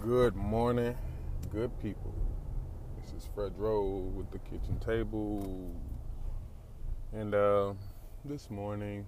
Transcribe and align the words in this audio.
Good 0.00 0.34
morning, 0.34 0.96
good 1.52 1.70
people. 1.82 2.14
This 2.98 3.12
is 3.12 3.28
Fred 3.34 3.52
Rowe 3.58 4.10
with 4.14 4.30
the 4.30 4.38
kitchen 4.38 4.78
table. 4.80 5.74
And 7.12 7.34
uh, 7.34 7.74
this 8.24 8.48
morning, 8.48 9.04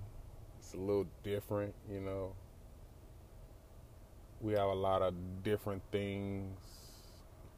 it's 0.59 0.75
a 0.75 0.77
little 0.77 1.07
different, 1.23 1.75
you 1.91 2.01
know. 2.01 2.35
We 4.43 4.53
have 4.53 4.69
a 4.69 4.75
lot 4.75 5.01
of 5.01 5.15
different 5.43 5.83
things 5.91 6.59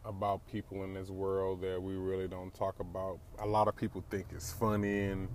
about 0.05 0.47
people 0.47 0.85
in 0.85 0.95
this 0.95 1.11
world 1.11 1.61
that 1.63 1.83
we 1.83 1.95
really 1.95 2.29
don't 2.29 2.55
talk 2.55 2.79
about. 2.79 3.19
A 3.41 3.47
lot 3.47 3.67
of 3.67 3.75
people 3.75 4.05
think 4.11 4.27
it's 4.33 4.53
funny 4.53 5.07
and 5.07 5.29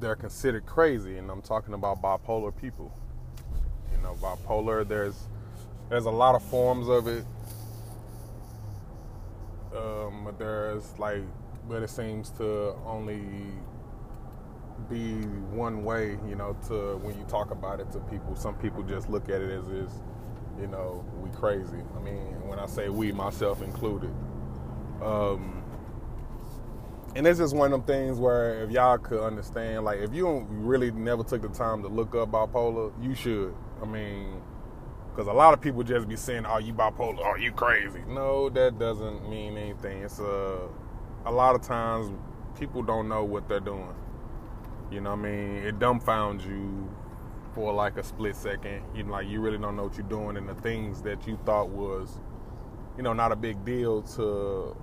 they're 0.00 0.16
considered 0.16 0.66
crazy, 0.66 1.16
and 1.16 1.30
I'm 1.30 1.40
talking 1.40 1.72
about 1.72 2.02
bipolar 2.02 2.54
people. 2.54 2.92
You 3.90 4.02
know, 4.02 4.16
bipolar, 4.20 4.86
there's 4.86 5.28
there's 5.90 6.06
a 6.06 6.10
lot 6.10 6.36
of 6.36 6.42
forms 6.44 6.88
of 6.88 7.08
it. 7.08 7.24
Um, 9.76 10.22
but 10.24 10.38
there's 10.38 10.96
like, 10.98 11.22
but 11.68 11.82
it 11.82 11.90
seems 11.90 12.30
to 12.30 12.74
only 12.86 13.22
be 14.88 15.14
one 15.52 15.84
way, 15.84 16.16
you 16.28 16.36
know, 16.36 16.56
to 16.68 16.96
when 16.98 17.18
you 17.18 17.24
talk 17.24 17.50
about 17.50 17.80
it 17.80 17.90
to 17.92 17.98
people. 18.00 18.34
Some 18.36 18.54
people 18.54 18.82
just 18.82 19.10
look 19.10 19.28
at 19.28 19.40
it 19.40 19.50
as 19.50 19.66
is, 19.68 19.90
you 20.60 20.68
know, 20.68 21.04
we 21.20 21.28
crazy. 21.30 21.78
I 21.96 22.00
mean, 22.00 22.48
when 22.48 22.58
I 22.58 22.66
say 22.66 22.88
we, 22.88 23.12
myself 23.12 23.60
included. 23.60 24.14
Um, 25.02 25.62
and 27.16 27.26
it's 27.26 27.40
just 27.40 27.54
one 27.54 27.72
of 27.72 27.84
them 27.84 27.86
things 27.86 28.18
where 28.18 28.62
if 28.62 28.70
y'all 28.70 28.98
could 28.98 29.20
understand, 29.22 29.84
like 29.84 29.98
if 29.98 30.14
you 30.14 30.46
really 30.50 30.92
never 30.92 31.24
took 31.24 31.42
the 31.42 31.48
time 31.48 31.82
to 31.82 31.88
look 31.88 32.14
up 32.14 32.30
bipolar, 32.30 32.92
you 33.02 33.14
should. 33.14 33.54
I 33.82 33.86
mean, 33.86 34.40
because 35.20 35.34
a 35.34 35.36
lot 35.36 35.52
of 35.52 35.60
people 35.60 35.82
just 35.82 36.08
be 36.08 36.16
saying, 36.16 36.46
"Oh, 36.46 36.56
you 36.56 36.72
bipolar? 36.72 37.20
Oh, 37.22 37.36
you 37.36 37.52
crazy?" 37.52 38.02
No, 38.08 38.48
that 38.48 38.78
doesn't 38.78 39.28
mean 39.28 39.58
anything. 39.58 40.02
It's 40.02 40.18
a 40.18 40.66
a 41.26 41.30
lot 41.30 41.54
of 41.54 41.60
times 41.60 42.10
people 42.58 42.82
don't 42.82 43.06
know 43.06 43.22
what 43.24 43.46
they're 43.46 43.60
doing. 43.60 43.94
You 44.90 45.02
know 45.02 45.10
what 45.10 45.18
I 45.18 45.22
mean? 45.22 45.56
It 45.56 45.78
dumbfounds 45.78 46.46
you 46.46 46.88
for 47.52 47.70
like 47.74 47.98
a 47.98 48.02
split 48.02 48.34
second. 48.34 48.82
You 48.94 49.02
know, 49.02 49.12
like 49.12 49.28
you 49.28 49.42
really 49.42 49.58
don't 49.58 49.76
know 49.76 49.84
what 49.84 49.98
you're 49.98 50.08
doing, 50.08 50.38
and 50.38 50.48
the 50.48 50.54
things 50.54 51.02
that 51.02 51.26
you 51.26 51.38
thought 51.44 51.68
was, 51.68 52.18
you 52.96 53.02
know, 53.02 53.12
not 53.12 53.30
a 53.30 53.36
big 53.36 53.62
deal 53.62 54.00
to 54.16 54.74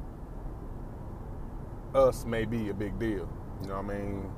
us 1.95 2.25
may 2.25 2.45
be 2.45 2.69
a 2.69 2.75
big 2.75 2.99
deal. 2.99 3.27
You 3.63 3.69
know 3.69 3.81
what 3.81 3.85
I 3.85 3.97
mean? 3.97 4.31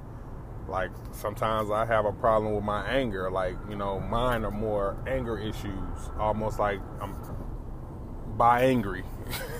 Like 0.69 0.91
sometimes 1.11 1.71
I 1.71 1.85
have 1.85 2.05
a 2.05 2.11
problem 2.11 2.53
with 2.53 2.63
my 2.63 2.85
anger. 2.87 3.29
Like 3.29 3.55
you 3.69 3.75
know, 3.75 3.99
mine 3.99 4.45
are 4.45 4.51
more 4.51 4.97
anger 5.07 5.37
issues, 5.37 6.11
almost 6.19 6.59
like 6.59 6.79
I'm 7.01 7.15
by 8.37 8.63
angry 8.63 9.03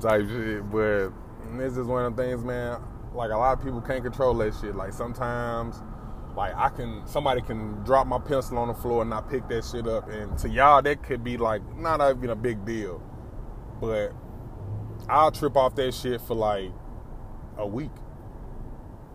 type 0.00 0.28
shit. 0.28 0.70
But 0.70 1.10
this 1.56 1.76
is 1.76 1.86
one 1.86 2.04
of 2.04 2.16
the 2.16 2.22
things, 2.22 2.44
man. 2.44 2.80
Like 3.14 3.30
a 3.30 3.36
lot 3.36 3.58
of 3.58 3.64
people 3.64 3.80
can't 3.80 4.02
control 4.02 4.34
that 4.34 4.54
shit. 4.60 4.74
Like 4.74 4.92
sometimes, 4.92 5.80
like 6.36 6.54
I 6.56 6.68
can, 6.68 7.06
somebody 7.06 7.40
can 7.40 7.82
drop 7.84 8.06
my 8.06 8.18
pencil 8.18 8.58
on 8.58 8.68
the 8.68 8.74
floor 8.74 9.02
and 9.02 9.10
not 9.10 9.30
pick 9.30 9.48
that 9.48 9.64
shit 9.64 9.86
up, 9.86 10.08
and 10.08 10.36
to 10.38 10.48
y'all 10.48 10.82
that 10.82 11.02
could 11.02 11.22
be 11.22 11.36
like 11.36 11.62
not 11.76 12.00
even 12.16 12.30
a 12.30 12.36
big 12.36 12.64
deal, 12.64 13.02
but 13.80 14.12
I'll 15.08 15.30
trip 15.30 15.56
off 15.56 15.74
that 15.76 15.94
shit 15.94 16.20
for 16.20 16.34
like 16.34 16.70
a 17.58 17.66
week 17.66 17.90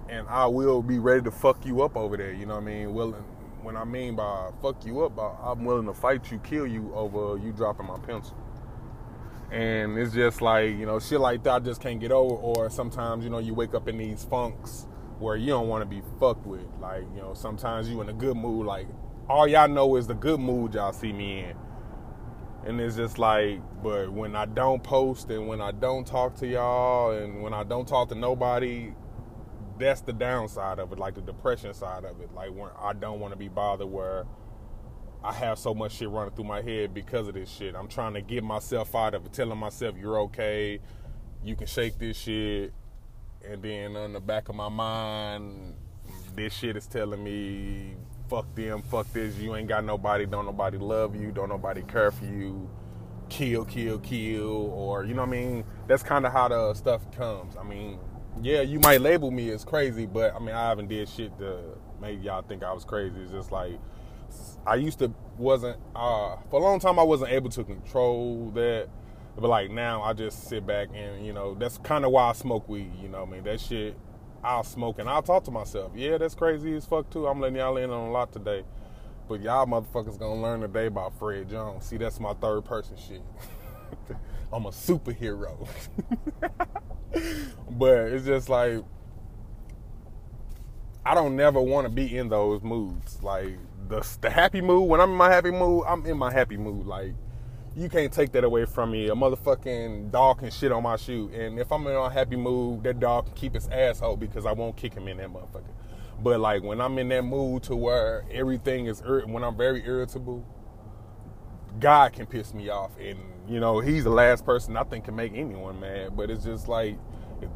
and 0.10 0.28
I 0.28 0.46
will 0.48 0.82
be 0.82 1.00
ready 1.00 1.22
to 1.24 1.32
fuck 1.32 1.66
you 1.66 1.82
up 1.82 1.96
over 1.96 2.18
there. 2.18 2.34
You 2.34 2.46
know 2.46 2.56
what 2.56 2.64
I 2.64 2.66
mean? 2.66 2.94
Willing. 2.94 3.24
When 3.62 3.76
I 3.76 3.84
mean 3.84 4.16
by 4.16 4.52
fuck 4.62 4.86
you 4.86 5.04
up, 5.04 5.18
I'm 5.44 5.66
willing 5.66 5.88
to 5.88 5.94
fight 5.94 6.32
you, 6.32 6.40
kill 6.40 6.66
you 6.66 6.94
over 6.94 7.38
you 7.38 7.52
dropping 7.52 7.88
my 7.88 7.98
pencil. 7.98 8.38
And 9.52 9.98
it's 9.98 10.14
just 10.14 10.42
like 10.42 10.72
you 10.72 10.86
know, 10.86 11.00
shit 11.00 11.20
like 11.20 11.44
that 11.44 11.54
I 11.54 11.60
just 11.60 11.82
can't 11.82 12.00
get 12.00 12.12
over. 12.12 12.36
Or 12.36 12.70
sometimes 12.70 13.24
you 13.24 13.30
know, 13.30 13.40
you 13.40 13.54
wake 13.54 13.74
up 13.74 13.88
in 13.88 13.98
these 13.98 14.24
funks 14.24 14.88
where 15.20 15.36
you 15.36 15.48
don't 15.48 15.68
want 15.68 15.82
to 15.82 15.86
be 15.86 16.02
fucked 16.20 16.46
with. 16.46 16.66
Like 16.80 17.04
you 17.16 17.22
know, 17.22 17.34
sometimes 17.34 17.90
you 17.90 18.00
in 18.02 18.10
a 18.10 18.14
good 18.14 18.38
mood. 18.38 18.66
Like 18.66 18.88
all 19.30 19.48
y'all 19.48 19.68
know 19.68 19.98
is 19.98 20.08
the 20.08 20.14
good 20.14 20.40
mood 20.40 20.74
y'all 20.74 20.94
see 20.94 21.12
me 21.12 21.40
in. 21.40 21.56
And 22.66 22.82
it's 22.82 22.96
just 22.96 23.18
like, 23.18 23.62
but 23.82 24.12
when 24.12 24.36
I 24.36 24.46
don't 24.46 24.84
post 24.84 25.30
and 25.30 25.48
when 25.48 25.62
I 25.62 25.72
don't 25.72 26.06
talk 26.06 26.36
to 26.38 26.48
y'all 26.48 27.12
and 27.12 27.42
when 27.42 27.54
I 27.54 27.64
don't 27.64 27.88
talk 27.88 28.10
to 28.10 28.16
nobody, 28.16 28.94
that's 29.80 30.02
the 30.02 30.14
downside 30.14 30.80
of 30.80 30.92
it, 30.92 31.00
like 31.00 31.16
the 31.16 31.22
depression 31.22 31.74
side 31.74 32.06
of 32.06 32.20
it. 32.22 32.34
Like 32.34 32.50
when 32.50 32.70
I 32.80 32.94
don't 32.94 33.20
want 33.20 33.34
to 33.34 33.38
be 33.38 33.48
bothered 33.48 33.88
where 33.88 34.26
I 35.24 35.34
have 35.34 35.58
so 35.58 35.74
much 35.74 35.94
shit 35.94 36.10
running 36.10 36.34
through 36.34 36.46
my 36.46 36.62
head 36.62 36.94
because 36.94 37.28
of 37.28 37.34
this 37.34 37.50
shit. 37.50 37.76
I'm 37.76 37.88
trying 37.88 38.14
to 38.14 38.22
get 38.22 38.44
myself 38.44 38.96
out 38.96 39.14
of 39.14 39.26
it, 39.26 39.34
telling 39.34 39.58
myself 39.58 39.96
you're 40.00 40.20
okay, 40.22 40.80
you 41.44 41.56
can 41.56 41.68
shake 41.68 41.98
this 41.98 42.18
shit, 42.18 42.74
and 43.44 43.62
then 43.62 43.96
on 43.96 44.14
the 44.14 44.20
back 44.20 44.50
of 44.50 44.56
my 44.56 44.70
mind, 44.70 45.76
this 46.36 46.54
shit 46.54 46.78
is 46.78 46.88
telling 46.88 47.24
me 47.24 47.96
fuck 48.30 48.54
them, 48.56 48.82
fuck 48.82 49.12
this, 49.14 49.36
you 49.38 49.56
ain't 49.56 49.68
got 49.68 49.84
nobody, 49.84 50.26
don't 50.26 50.46
nobody 50.46 50.78
love 50.78 51.16
you, 51.16 51.32
don't 51.32 51.50
nobody 51.50 51.82
care 51.84 52.12
for 52.12 52.26
you, 52.26 52.70
kill, 53.30 53.66
kill, 53.66 54.00
kill, 54.00 54.70
or 54.72 55.04
you 55.06 55.14
know 55.14 55.22
what 55.22 55.30
I 55.30 55.32
mean? 55.32 55.64
That's 55.88 56.04
kind 56.04 56.26
of 56.26 56.34
how 56.34 56.48
the 56.48 56.74
stuff 56.74 57.10
comes. 57.16 57.56
I 57.56 57.64
mean, 57.64 58.00
yeah, 58.42 58.62
you 58.62 58.80
might 58.80 59.02
label 59.02 59.32
me 59.32 59.50
as 59.52 59.64
crazy, 59.64 60.06
but 60.06 60.36
I 60.36 60.40
mean, 60.40 60.56
I 60.56 60.70
haven't 60.70 60.88
did 60.88 61.10
shit 61.10 61.38
to 61.40 61.60
make 62.02 62.24
y'all 62.24 62.42
think 62.42 62.64
I 62.64 62.74
was 62.74 62.86
crazy. 62.86 63.20
It's 63.22 63.32
just 63.32 63.52
like 63.52 63.80
I 64.66 64.76
used 64.76 65.00
to 65.00 65.12
wasn't 65.38 65.78
uh, 65.96 66.38
for 66.50 66.60
a 66.60 66.64
long 66.64 66.80
time. 66.80 67.00
I 67.00 67.04
wasn't 67.04 67.32
able 67.32 67.50
to 67.52 67.64
control 67.64 68.52
that, 68.56 68.90
but 69.36 69.48
like 69.48 69.72
now, 69.72 70.02
I 70.02 70.14
just 70.14 70.48
sit 70.48 70.66
back 70.66 70.90
and 70.94 71.26
you 71.26 71.34
know 71.34 71.56
that's 71.56 71.78
kind 71.80 72.06
of 72.06 72.12
why 72.12 72.30
I 72.30 72.34
smoke 72.34 72.68
weed. 72.68 72.92
You 73.02 73.10
know, 73.10 73.24
I 73.24 73.26
mean 73.26 73.44
that 73.44 73.60
shit. 73.60 73.98
I'll 74.44 74.64
smoke 74.64 75.00
and 75.00 75.10
I'll 75.10 75.24
talk 75.24 75.44
to 75.46 75.52
myself. 75.52 75.92
Yeah, 75.96 76.18
that's 76.18 76.36
crazy 76.36 76.76
as 76.76 76.86
fuck 76.86 77.10
too. 77.10 77.28
I'm 77.28 77.40
letting 77.40 77.58
y'all 77.58 77.78
in 77.78 77.90
on 77.90 78.10
a 78.10 78.12
lot 78.12 78.32
today, 78.32 78.64
but 79.28 79.42
y'all 79.42 79.66
motherfuckers 79.66 80.18
gonna 80.18 80.42
learn 80.42 80.62
today 80.62 80.86
about 80.88 81.18
Fred 81.18 81.50
Jones. 81.50 81.86
See, 81.86 81.98
that's 81.98 82.20
my 82.20 82.34
third 82.34 82.64
person 82.66 82.96
shit. 82.98 83.22
I'm 84.54 84.66
a 84.66 84.70
superhero. 84.70 85.68
but 87.70 87.98
it's 88.12 88.26
just 88.26 88.50
like 88.50 88.84
I 91.08 91.14
don't 91.14 91.38
never 91.38 91.62
want 91.62 91.88
to 91.88 91.90
be 91.90 92.18
in 92.18 92.28
those 92.28 92.62
moods. 92.62 93.24
Like 93.24 93.58
the 93.88 94.06
the 94.20 94.30
happy 94.30 94.60
mood, 94.60 94.90
when 94.90 95.00
I'm 95.00 95.12
in 95.12 95.16
my 95.16 95.32
happy 95.32 95.52
mood, 95.52 95.86
I'm 95.88 96.06
in 96.06 96.18
my 96.18 96.34
happy 96.34 96.58
mood. 96.58 96.86
Like 96.86 97.14
you 97.78 97.88
can't 97.88 98.12
take 98.12 98.34
that 98.34 98.44
away 98.44 98.66
from 98.66 98.92
me. 98.92 99.08
A 99.08 99.16
motherfucking 99.16 100.12
dog 100.12 100.40
can 100.40 100.52
shit 100.52 100.72
on 100.72 100.84
my 100.84 100.98
shoe, 100.98 101.30
and 101.34 101.60
if 101.60 101.72
I'm 101.72 101.88
in 101.88 101.96
a 101.96 102.10
happy 102.10 102.36
mood, 102.36 102.84
that 102.84 103.00
dog 103.00 103.28
can 103.28 103.36
keep 103.36 103.54
his 103.54 103.70
asshole 103.70 104.18
because 104.18 104.46
I 104.46 104.52
won't 104.52 104.76
kick 104.76 104.96
him 104.96 105.08
in 105.08 105.18
that 105.18 105.30
motherfucker. 105.30 105.72
But 106.22 106.42
like 106.42 106.64
when 106.64 106.82
I'm 106.82 106.98
in 106.98 107.08
that 107.10 107.24
mood 107.24 107.64
to 107.64 107.76
where 107.76 108.26
everything 108.30 108.88
is 108.88 109.02
when 109.02 109.46
I'm 109.46 109.56
very 109.56 109.86
irritable, 109.86 110.46
God 111.80 112.12
can 112.12 112.26
piss 112.26 112.54
me 112.54 112.68
off, 112.68 112.92
and 113.00 113.20
you 113.48 113.60
know 113.60 113.80
he's 113.80 114.04
the 114.04 114.10
last 114.10 114.46
person 114.46 114.78
I 114.78 114.84
think 114.84 115.06
can 115.06 115.16
make 115.16 115.34
anyone 115.34 115.80
mad. 115.80 116.16
But 116.16 116.30
it's 116.30 116.44
just 116.44 116.68
like 116.68 116.98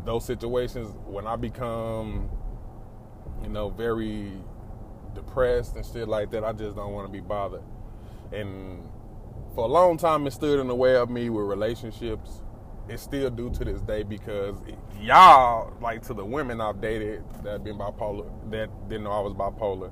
those 0.06 0.26
situations 0.26 0.94
when 1.06 1.28
I 1.28 1.36
become, 1.36 2.30
you 3.44 3.50
know, 3.50 3.70
very 3.70 4.32
depressed 5.14 5.76
and 5.76 5.86
shit 5.86 6.08
like 6.08 6.32
that. 6.32 6.44
I 6.44 6.54
just 6.54 6.76
don't 6.76 6.94
want 6.94 7.08
to 7.08 7.12
be 7.12 7.22
bothered. 7.22 7.64
And 8.32 8.88
for 9.56 9.66
a 9.66 9.68
long 9.68 9.98
time, 9.98 10.26
it 10.28 10.32
stood 10.32 10.60
in 10.60 10.68
the 10.68 10.76
way 10.76 10.96
of 10.96 11.10
me 11.10 11.30
with 11.30 11.46
relationships. 11.46 12.42
It 12.88 13.00
still 13.00 13.30
do 13.30 13.50
to 13.52 13.66
this 13.66 13.82
day 13.82 14.04
because 14.04 14.56
y'all, 15.00 15.74
like 15.82 16.02
to 16.04 16.14
the 16.14 16.26
women 16.26 16.60
I've 16.60 16.82
dated 16.82 17.24
that 17.44 17.64
been 17.64 17.78
bipolar, 17.78 18.30
that 18.52 18.70
didn't 18.90 19.04
know 19.04 19.12
I 19.12 19.20
was 19.20 19.34
bipolar, 19.34 19.92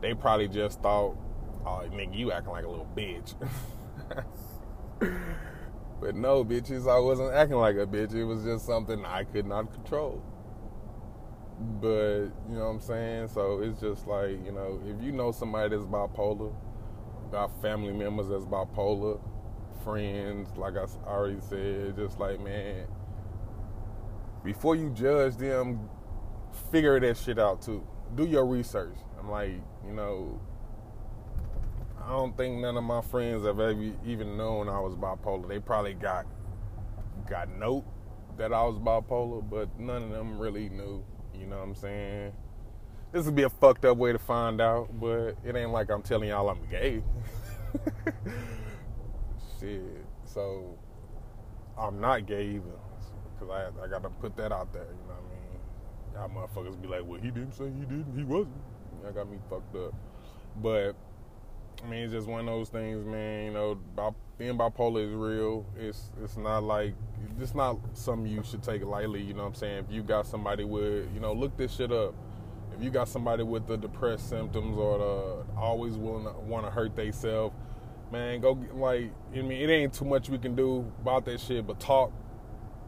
they 0.00 0.14
probably 0.14 0.48
just 0.48 0.80
thought 0.80 1.16
oh, 1.64 1.82
nigga, 1.92 2.16
you 2.16 2.32
acting 2.32 2.52
like 2.52 2.64
a 2.64 2.68
little 2.68 2.88
bitch. 2.96 3.34
but 5.00 6.14
no, 6.14 6.44
bitches, 6.44 6.90
I 6.90 6.98
wasn't 6.98 7.32
acting 7.34 7.56
like 7.56 7.76
a 7.76 7.86
bitch. 7.86 8.14
It 8.14 8.24
was 8.24 8.44
just 8.44 8.66
something 8.66 9.04
I 9.04 9.24
could 9.24 9.46
not 9.46 9.72
control. 9.72 10.22
But, 11.80 12.28
you 12.48 12.56
know 12.56 12.66
what 12.66 12.70
I'm 12.70 12.80
saying? 12.80 13.28
So 13.28 13.60
it's 13.60 13.80
just 13.80 14.06
like, 14.06 14.44
you 14.44 14.52
know, 14.52 14.80
if 14.86 15.02
you 15.02 15.12
know 15.12 15.32
somebody 15.32 15.76
that's 15.76 15.86
bipolar, 15.88 16.54
got 17.30 17.50
family 17.60 17.92
members 17.92 18.28
that's 18.28 18.44
bipolar, 18.44 19.20
friends, 19.84 20.48
like 20.56 20.74
I 20.76 20.86
already 21.06 21.40
said, 21.40 21.96
just 21.96 22.18
like, 22.18 22.40
man, 22.40 22.86
before 24.44 24.74
you 24.74 24.90
judge 24.90 25.36
them, 25.36 25.88
figure 26.70 26.98
that 26.98 27.16
shit 27.16 27.38
out 27.38 27.62
too. 27.62 27.86
Do 28.14 28.24
your 28.24 28.46
research. 28.46 28.96
I'm 29.18 29.30
like, 29.30 29.52
you 29.86 29.92
know, 29.92 30.40
I 32.02 32.10
don't 32.10 32.36
think 32.36 32.60
none 32.60 32.76
of 32.76 32.84
my 32.84 33.02
friends 33.02 33.44
have 33.44 33.60
ever 33.60 33.92
even 34.04 34.36
known 34.36 34.68
I 34.68 34.80
was 34.80 34.94
bipolar. 34.94 35.48
They 35.48 35.58
probably 35.58 35.94
got 35.94 36.26
got 37.28 37.48
note 37.50 37.84
that 38.38 38.52
I 38.52 38.62
was 38.64 38.78
bipolar, 38.78 39.48
but 39.48 39.78
none 39.78 40.04
of 40.04 40.10
them 40.10 40.38
really 40.38 40.68
knew. 40.68 41.04
You 41.38 41.46
know 41.46 41.58
what 41.58 41.68
I'm 41.68 41.74
saying? 41.74 42.32
This 43.12 43.26
would 43.26 43.34
be 43.34 43.42
a 43.42 43.50
fucked 43.50 43.84
up 43.84 43.96
way 43.98 44.12
to 44.12 44.18
find 44.18 44.60
out, 44.60 44.88
but 44.98 45.36
it 45.44 45.56
ain't 45.56 45.72
like 45.72 45.90
I'm 45.90 46.02
telling 46.02 46.28
y'all 46.28 46.48
I'm 46.48 46.66
gay. 46.70 47.02
shit. 49.60 49.82
So 50.24 50.78
I'm 51.78 52.00
not 52.00 52.26
gay 52.26 52.46
either, 52.46 52.78
cause 53.38 53.50
I 53.50 53.84
I 53.84 53.88
gotta 53.88 54.08
put 54.08 54.36
that 54.36 54.52
out 54.52 54.72
there. 54.72 54.84
You 54.84 55.08
know 55.08 55.14
what 55.14 56.24
I 56.24 56.28
mean? 56.28 56.48
Y'all 56.48 56.48
motherfuckers 56.48 56.80
be 56.80 56.88
like, 56.88 57.02
well, 57.04 57.20
he 57.20 57.30
didn't 57.30 57.52
say 57.52 57.64
he 57.64 57.80
didn't. 57.80 58.16
He 58.16 58.24
wasn't. 58.24 58.54
That 59.04 59.14
got 59.14 59.30
me 59.30 59.38
fucked 59.48 59.76
up. 59.76 59.94
But 60.56 60.94
I 61.82 61.88
mean, 61.88 62.00
it's 62.04 62.12
just 62.12 62.26
one 62.26 62.40
of 62.40 62.46
those 62.46 62.68
things, 62.68 63.04
man. 63.06 63.46
You 63.46 63.52
know, 63.52 64.14
being 64.38 64.56
bipolar 64.56 65.06
is 65.06 65.12
real. 65.12 65.66
It's 65.78 66.10
it's 66.22 66.36
not 66.36 66.62
like 66.62 66.94
it's 67.40 67.54
not 67.54 67.78
something 67.94 68.30
you 68.30 68.42
should 68.42 68.62
take 68.62 68.84
lightly. 68.84 69.22
You 69.22 69.34
know 69.34 69.42
what 69.42 69.48
I'm 69.48 69.54
saying? 69.54 69.84
If 69.88 69.94
you 69.94 70.02
got 70.02 70.26
somebody 70.26 70.64
with, 70.64 71.12
you 71.14 71.20
know, 71.20 71.32
look 71.32 71.56
this 71.56 71.74
shit 71.74 71.92
up. 71.92 72.14
If 72.76 72.82
you 72.82 72.90
got 72.90 73.08
somebody 73.08 73.42
with 73.42 73.66
the 73.66 73.76
depressed 73.76 74.28
symptoms 74.28 74.76
or 74.76 74.98
the 74.98 75.58
always 75.58 75.94
willing 75.96 76.24
to 76.24 76.32
want 76.40 76.64
to 76.66 76.70
hurt 76.70 76.96
themselves, 76.96 77.54
man, 78.12 78.40
go 78.40 78.54
get, 78.54 78.74
like. 78.76 79.12
I 79.34 79.42
mean, 79.42 79.52
it 79.52 79.72
ain't 79.72 79.94
too 79.94 80.04
much 80.04 80.28
we 80.28 80.38
can 80.38 80.54
do 80.54 80.90
about 81.00 81.24
that 81.26 81.40
shit, 81.40 81.66
but 81.66 81.80
talk 81.80 82.12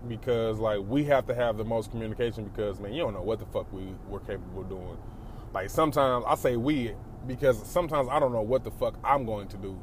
because 0.09 0.59
like 0.59 0.81
we 0.87 1.05
have 1.05 1.27
to 1.27 1.35
have 1.35 1.57
the 1.57 1.65
most 1.65 1.91
communication 1.91 2.45
because 2.45 2.81
man, 2.81 2.93
you 2.93 3.03
don't 3.03 3.15
know 3.15 3.23
what 3.23 3.39
the 3.39 3.47
fuck 3.47 3.73
we 3.73 3.83
we're 4.09 4.21
capable 4.21 4.63
of 4.63 4.69
doing. 4.69 4.99
Like 5.55 5.71
sometimes 5.71 6.25
I 6.27 6.35
say 6.35 6.57
we 6.57 6.95
because 7.27 7.65
sometimes 7.67 8.09
I 8.11 8.19
don't 8.19 8.33
know 8.33 8.43
what 8.43 8.65
the 8.65 8.71
fuck 8.71 8.99
I'm 9.05 9.25
going 9.25 9.49
to 9.49 9.57
do. 9.57 9.79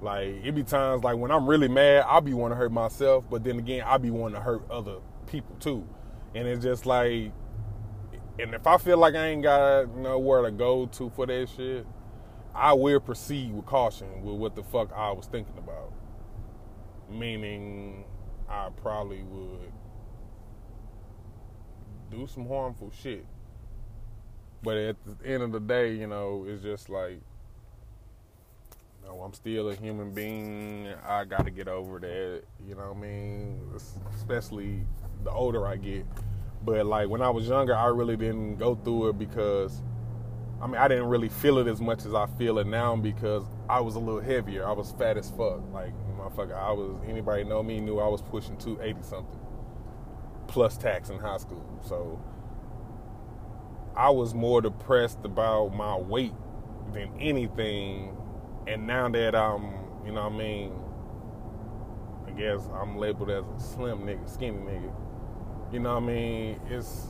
Like 0.00 0.44
it 0.44 0.54
be 0.54 0.62
times 0.62 1.04
like 1.04 1.16
when 1.16 1.30
I'm 1.30 1.46
really 1.46 1.68
mad, 1.68 2.04
I'll 2.06 2.20
be 2.20 2.34
wanting 2.34 2.56
to 2.56 2.58
hurt 2.58 2.72
myself, 2.72 3.24
but 3.30 3.44
then 3.44 3.58
again, 3.58 3.82
I'll 3.86 3.98
be 3.98 4.10
wanting 4.10 4.36
to 4.36 4.42
hurt 4.42 4.70
other 4.70 4.96
people 5.26 5.56
too. 5.56 5.86
And 6.34 6.46
it's 6.46 6.62
just 6.62 6.84
like, 6.84 7.32
and 8.38 8.54
if 8.54 8.66
I 8.66 8.76
feel 8.76 8.98
like 8.98 9.14
I 9.14 9.28
ain't 9.28 9.42
got 9.42 9.96
nowhere 9.96 10.42
to 10.42 10.50
go 10.50 10.86
to 10.86 11.10
for 11.10 11.26
that 11.26 11.48
shit, 11.56 11.86
I 12.54 12.74
will 12.74 13.00
proceed 13.00 13.52
with 13.52 13.66
caution 13.66 14.22
with 14.22 14.36
what 14.36 14.54
the 14.54 14.62
fuck 14.62 14.92
I 14.94 15.12
was 15.12 15.26
thinking 15.26 15.56
about. 15.56 15.92
Meaning, 17.10 18.04
I 18.48 18.68
probably 18.82 19.22
would 19.22 19.72
do 22.10 22.26
some 22.26 22.46
harmful 22.46 22.90
shit 22.90 23.24
but 24.66 24.76
at 24.76 24.96
the 25.04 25.28
end 25.28 25.44
of 25.44 25.52
the 25.52 25.60
day, 25.60 25.94
you 25.94 26.08
know, 26.08 26.44
it's 26.48 26.60
just 26.60 26.88
like, 26.88 27.20
you 28.72 29.08
know, 29.08 29.20
I'm 29.20 29.32
still 29.32 29.68
a 29.68 29.76
human 29.76 30.12
being. 30.12 30.88
I 31.06 31.24
got 31.24 31.44
to 31.44 31.52
get 31.52 31.68
over 31.68 32.00
that. 32.00 32.42
You 32.66 32.74
know 32.74 32.92
what 32.92 32.96
I 32.96 33.00
mean? 33.00 33.60
Especially 34.16 34.80
the 35.22 35.30
older 35.30 35.68
I 35.68 35.76
get. 35.76 36.04
But 36.64 36.84
like 36.84 37.08
when 37.08 37.22
I 37.22 37.30
was 37.30 37.46
younger, 37.46 37.76
I 37.76 37.86
really 37.86 38.16
didn't 38.16 38.56
go 38.56 38.74
through 38.74 39.10
it 39.10 39.18
because, 39.20 39.82
I 40.60 40.66
mean, 40.66 40.78
I 40.78 40.88
didn't 40.88 41.06
really 41.06 41.28
feel 41.28 41.58
it 41.58 41.68
as 41.68 41.80
much 41.80 42.04
as 42.04 42.12
I 42.12 42.26
feel 42.36 42.58
it 42.58 42.66
now 42.66 42.96
because 42.96 43.44
I 43.68 43.78
was 43.78 43.94
a 43.94 44.00
little 44.00 44.20
heavier. 44.20 44.66
I 44.66 44.72
was 44.72 44.90
fat 44.98 45.16
as 45.16 45.30
fuck. 45.30 45.62
Like, 45.72 45.92
motherfucker, 46.18 46.58
I 46.60 46.72
was, 46.72 47.00
anybody 47.06 47.44
know 47.44 47.62
me 47.62 47.78
knew 47.78 48.00
I 48.00 48.08
was 48.08 48.20
pushing 48.20 48.56
280 48.56 49.06
something 49.06 49.38
plus 50.48 50.76
tax 50.76 51.08
in 51.08 51.20
high 51.20 51.36
school. 51.36 51.64
So, 51.86 52.20
I 53.96 54.10
was 54.10 54.34
more 54.34 54.60
depressed 54.60 55.18
about 55.24 55.74
my 55.74 55.96
weight 55.96 56.34
than 56.92 57.10
anything. 57.18 58.16
And 58.66 58.86
now 58.86 59.08
that 59.08 59.34
I'm, 59.34 59.72
you 60.04 60.12
know 60.12 60.24
what 60.24 60.32
I 60.32 60.36
mean, 60.36 60.72
I 62.26 62.30
guess 62.32 62.68
I'm 62.74 62.98
labeled 62.98 63.30
as 63.30 63.44
a 63.44 63.60
slim 63.60 64.00
nigga, 64.00 64.28
skinny 64.28 64.58
nigga. 64.58 64.92
You 65.72 65.80
know 65.80 65.94
what 65.94 66.02
I 66.02 66.06
mean? 66.06 66.60
It's 66.68 67.06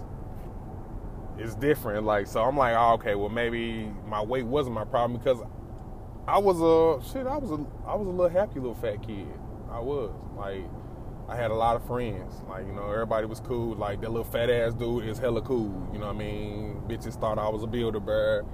it's 1.39 1.55
different. 1.55 2.07
Like 2.07 2.27
so 2.27 2.43
I'm 2.43 2.57
like, 2.57 2.75
oh, 2.77 2.95
okay, 2.95 3.15
well 3.15 3.29
maybe 3.29 3.93
my 4.07 4.23
weight 4.23 4.47
wasn't 4.47 4.75
my 4.75 4.85
problem 4.85 5.19
because 5.19 5.41
I 6.29 6.39
was 6.39 6.61
a 6.61 7.13
shit, 7.13 7.27
I 7.27 7.37
was 7.37 7.51
a 7.51 7.65
I 7.87 7.95
was 7.95 8.07
a 8.07 8.11
little 8.11 8.29
happy 8.29 8.61
little 8.61 8.75
fat 8.75 9.03
kid. 9.03 9.27
I 9.71 9.81
was. 9.81 10.13
Like 10.37 10.65
I 11.29 11.35
had 11.35 11.51
a 11.51 11.55
lot 11.55 11.77
of 11.77 11.85
friends. 11.87 12.43
Like, 12.49 12.67
you 12.67 12.73
know, 12.73 12.91
everybody 12.91 13.27
was 13.27 13.41
cool. 13.41 13.75
Like, 13.75 14.01
that 14.01 14.11
little 14.11 14.25
fat 14.25 14.49
ass 14.49 14.75
dude 14.75 15.05
is 15.07 15.19
hella 15.19 15.43
cool. 15.43 15.89
You 15.93 15.99
know 15.99 16.07
what 16.07 16.15
I 16.15 16.19
mean? 16.19 16.83
Bitches 16.87 17.19
thought 17.21 17.39
I 17.39 17.49
was 17.49 17.63
a 17.63 17.67
Build-A-Bear. 17.67 18.45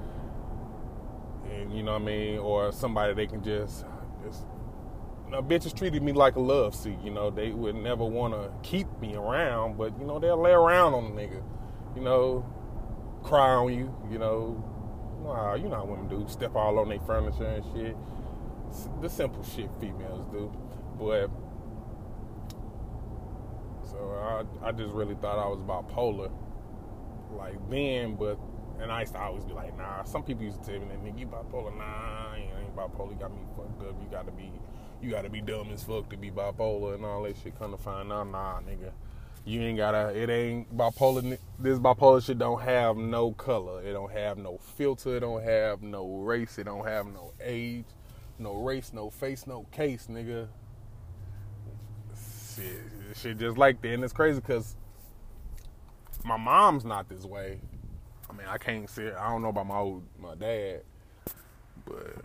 And, 1.51 1.73
you 1.77 1.83
know 1.83 1.93
what 1.93 2.03
I 2.03 2.05
mean? 2.05 2.39
Or 2.39 2.73
somebody 2.73 3.13
they 3.13 3.27
can 3.27 3.43
just, 3.43 3.85
just 4.25 4.47
you 5.27 5.33
know, 5.33 5.43
bitches 5.43 5.77
treated 5.77 6.03
me 6.03 6.13
like 6.13 6.37
a 6.37 6.41
love 6.41 6.75
seat. 6.75 6.99
You 7.05 7.11
know, 7.11 7.31
they 7.31 7.51
would 7.51 7.75
never 7.75 8.05
want 8.05 8.33
to 8.33 8.51
keep 8.67 8.87
me 9.01 9.17
around, 9.17 9.77
but, 9.77 9.99
you 9.99 10.07
know, 10.07 10.19
they'll 10.19 10.41
lay 10.41 10.53
around 10.53 10.95
on 10.95 11.15
the 11.15 11.23
nigga. 11.23 11.43
You 11.95 12.01
know, 12.01 12.47
cry 13.23 13.51
on 13.51 13.73
you, 13.73 13.95
you 14.11 14.19
know. 14.19 14.65
Wow, 15.21 15.55
you 15.55 15.69
know 15.69 15.77
how 15.77 15.85
women 15.85 16.09
do. 16.09 16.27
Step 16.27 16.57
all 16.57 16.79
on 16.79 16.89
their 16.89 16.99
furniture 17.01 17.45
and 17.45 17.65
shit. 17.73 17.97
The 19.01 19.09
simple 19.09 19.45
shit 19.45 19.71
females 19.79 20.27
do. 20.33 20.51
But 20.99 21.31
I, 24.11 24.69
I 24.69 24.73
just 24.73 24.93
really 24.93 25.15
thought 25.17 25.39
I 25.39 25.49
was 25.49 25.61
bipolar, 25.61 26.31
like 27.31 27.59
then. 27.71 28.17
But 28.17 28.39
and 28.81 28.91
I 28.91 29.01
used 29.01 29.13
to 29.15 29.21
always 29.21 29.45
be 29.45 29.53
like, 29.53 29.77
nah. 29.77 30.03
Some 30.05 30.23
people 30.23 30.45
used 30.45 30.63
to 30.63 30.71
tell 30.71 30.81
me, 30.81 30.87
that 30.89 31.05
"Nigga, 31.05 31.19
you 31.19 31.27
bipolar? 31.27 31.77
Nah, 31.77 32.35
you 32.37 32.51
ain't 32.61 32.77
bipolar. 32.77 33.11
You 33.13 33.19
got 33.19 33.33
me 33.33 33.43
fucked 33.57 33.83
up. 33.83 33.97
You 34.03 34.09
got 34.11 34.27
to 34.27 34.33
be, 34.33 34.51
you 35.01 35.11
got 35.11 35.23
to 35.23 35.31
be 35.31 35.41
dumb 35.41 35.71
as 35.73 35.85
fuck 35.85 36.09
to 36.11 36.17
be 36.17 36.31
bipolar 36.31 36.95
and 36.95 37.05
all 37.05 37.23
that 37.23 37.37
shit." 37.43 37.59
Come 37.59 37.73
to 37.73 37.79
find 37.79 38.13
out, 38.13 38.29
nah, 38.29 38.61
nigga. 38.61 38.93
You 39.45 39.61
ain't 39.61 39.77
gotta. 39.79 40.11
It 40.17 40.31
ain't 40.31 40.77
bipolar. 40.77 41.37
This 41.59 41.79
bipolar 41.79 42.25
shit 42.25 42.39
don't 42.39 42.63
have 42.63 42.97
no 42.97 43.33
color. 43.33 43.83
It 43.83 43.93
don't 43.93 44.13
have 44.13 44.39
no 44.39 44.59
filter. 44.59 45.17
It 45.17 45.21
don't 45.21 45.43
have 45.43 45.83
no 45.83 46.19
race. 46.19 46.59
It 46.59 46.65
don't 46.65 46.87
have 46.87 47.07
no 47.07 47.33
age, 47.41 47.87
no 48.39 48.55
race, 48.55 48.93
no 48.93 49.11
face, 49.11 49.47
no 49.47 49.67
case, 49.73 50.07
nigga. 50.09 50.47
Shit, 52.55 52.92
shit 53.17 53.39
just 53.39 53.59
like 53.59 53.81
that. 53.83 53.93
And 53.93 54.05
it's 54.05 54.13
crazy 54.13 54.41
because 54.41 54.77
my 56.25 56.37
mom's 56.37 56.85
not 56.85 57.09
this 57.09 57.25
way. 57.25 57.61
I 58.29 58.33
mean, 58.33 58.47
I 58.49 58.59
can't 58.59 58.89
say 58.89 59.13
I 59.13 59.31
don't 59.31 59.43
know 59.43 59.49
about 59.49 59.67
my 59.67 59.77
old 59.77 60.05
my 60.19 60.35
dad, 60.35 60.83
but 61.85 62.25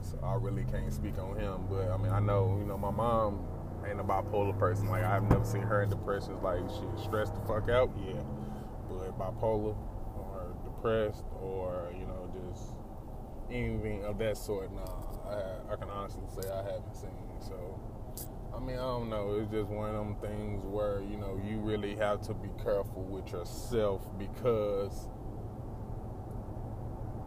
so 0.00 0.18
I 0.22 0.34
really 0.34 0.64
can't 0.64 0.92
speak 0.92 1.18
on 1.18 1.38
him. 1.38 1.66
But 1.68 1.90
I 1.90 1.96
mean, 1.96 2.12
I 2.12 2.20
know 2.20 2.56
you 2.58 2.66
know 2.66 2.78
my 2.78 2.90
mom 2.90 3.46
ain't 3.88 4.00
a 4.00 4.04
bipolar 4.04 4.58
person. 4.58 4.88
Like 4.88 5.04
I've 5.04 5.28
never 5.30 5.44
seen 5.44 5.62
her 5.62 5.82
in 5.82 5.90
depression. 5.90 6.42
Like 6.42 6.60
she 6.70 7.04
stressed 7.04 7.34
the 7.34 7.40
fuck 7.42 7.68
out, 7.68 7.90
yeah. 8.04 8.20
But 8.88 9.18
bipolar 9.18 9.76
or 10.16 10.56
depressed 10.64 11.24
or 11.40 11.92
you 11.92 12.06
know 12.06 12.32
just 12.34 12.72
anything 13.50 14.04
of 14.04 14.18
that 14.18 14.36
sort, 14.36 14.72
nah. 14.72 15.10
I, 15.28 15.72
I 15.72 15.76
can 15.76 15.88
honestly 15.88 16.22
say 16.40 16.50
I 16.50 16.62
haven't 16.62 16.96
seen. 16.96 17.10
So 17.40 17.80
I 18.54 18.58
mean, 18.58 18.76
I 18.76 18.82
don't 18.82 19.08
know. 19.08 19.38
It's 19.40 19.50
just 19.50 19.68
one 19.68 19.94
of 19.94 19.94
them 19.94 20.16
things 20.16 20.64
where, 20.66 21.00
you 21.02 21.16
know, 21.16 21.40
you 21.44 21.58
really 21.58 21.94
have 21.96 22.20
to 22.22 22.34
be 22.34 22.48
careful 22.62 23.04
with 23.04 23.30
yourself 23.30 24.06
because 24.18 25.08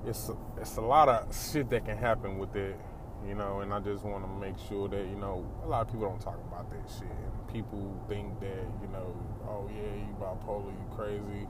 it's 0.05 0.29
a, 0.29 0.35
it's 0.59 0.75
a 0.77 0.81
lot 0.81 1.07
of 1.07 1.33
shit 1.35 1.69
that 1.69 1.85
can 1.85 1.97
happen 1.97 2.37
with 2.37 2.55
it, 2.55 2.77
you 3.25 3.35
know, 3.35 3.61
and 3.61 3.73
I 3.73 3.79
just 3.79 4.03
want 4.03 4.25
to 4.25 4.29
make 4.29 4.57
sure 4.67 4.89
that, 4.89 5.05
you 5.07 5.15
know, 5.15 5.49
a 5.63 5.67
lot 5.67 5.81
of 5.81 5.87
people 5.87 6.09
don't 6.09 6.19
talk 6.19 6.39
about 6.47 6.69
that 6.71 6.91
shit. 6.91 7.07
And 7.09 7.47
People 7.47 8.03
think 8.09 8.39
that, 8.41 8.65
you 8.81 8.87
know, 8.91 9.15
oh 9.47 9.69
yeah, 9.73 9.95
you 9.95 10.15
bipolar, 10.19 10.71
you 10.71 10.95
crazy, 10.95 11.47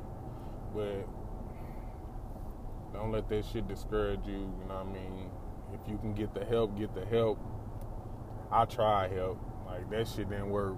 but 0.76 1.08
don't 2.94 3.12
let 3.12 3.28
that 3.30 3.44
shit 3.46 3.68
discourage 3.68 4.26
you, 4.28 4.34
you 4.34 4.66
know 4.68 4.84
what 4.84 4.88
I 4.88 4.94
mean? 4.94 5.32
If 5.74 5.90
you 5.90 5.98
can 5.98 6.14
get 6.14 6.34
the 6.36 6.46
help, 6.46 6.78
get 6.78 6.94
the 6.94 7.06
help. 7.06 7.40
I 8.52 8.66
try 8.66 9.08
help 9.08 9.40
like 9.74 9.90
that 9.90 10.08
shit 10.08 10.30
didn't 10.30 10.50
work. 10.50 10.78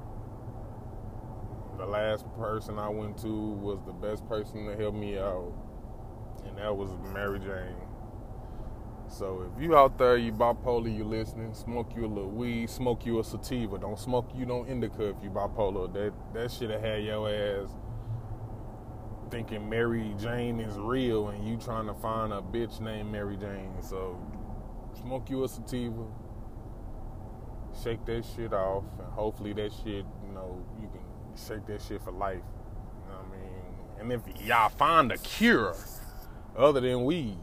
The 1.78 1.86
last 1.86 2.25
person 2.38 2.80
I 2.80 2.90
went 2.90 3.18
to 3.20 3.28
was 3.28 3.80
the 3.86 3.92
best 3.92 4.25
person 4.28 4.66
to 4.68 4.75
help 4.78 4.96
me 4.96 5.18
out, 5.18 5.52
and 6.46 6.58
that 6.58 6.75
was 6.75 6.92
Mary 7.14 7.40
Jane. 7.40 7.75
So 9.08 9.52
if 9.54 9.62
you 9.62 9.75
out 9.75 9.98
there, 9.98 10.18
you 10.18 10.32
bipolar, 10.32 10.96
you 10.96 11.04
listening, 11.04 11.54
smoke 11.54 11.92
you 11.96 12.06
a 12.06 12.08
little 12.08 12.30
weed, 12.30 12.70
smoke 12.70 13.06
you 13.06 13.20
a 13.20 13.24
sativa. 13.24 13.78
Don't 13.78 14.00
smoke 14.00 14.32
you 14.36 14.46
no 14.46 14.66
indica 14.66 15.10
if 15.10 15.18
you 15.22 15.30
bipolar. 15.30 15.92
That 15.94 16.14
that 16.34 16.52
should 16.52 16.70
have 16.70 16.82
had 16.82 17.04
your 17.04 17.30
ass 17.30 17.70
thinking 19.30 19.70
Mary 19.70 20.16
Jane 20.20 20.60
is 20.60 20.78
real 20.78 21.30
and 21.30 21.48
you 21.48 21.58
trying 21.58 21.88
to 21.88 21.94
find 21.96 22.32
a 22.32 22.42
bitch 22.42 22.80
named 22.80 23.12
Mary 23.12 23.36
Jane. 23.38 23.74
So 23.82 24.18
smoke 25.02 25.30
you 25.30 25.44
a 25.44 25.48
sativa, 25.48 26.06
shake 27.84 28.05
that 28.05 28.25
shit 28.36 28.53
off, 28.53 28.84
and 29.00 29.08
hopefully 29.10 29.53
that 29.53 29.72
shit, 29.84 30.05
you 30.25 30.34
know, 30.34 30.65
you 30.82 30.88
can 30.88 31.01
shake 31.38 31.65
that 31.67 31.82
shit 31.82 32.01
for 32.03 32.12
life. 32.12 32.38
You 32.38 33.12
know 33.12 33.17
what 33.17 33.38
I 33.38 33.41
mean? 33.41 34.12
And 34.12 34.12
if 34.13 34.41
y'all 34.46 34.70
find 34.70 35.12
a 35.12 35.17
cure 35.17 35.75
other 36.58 36.82
than 36.82 37.03
weed, 37.05 37.38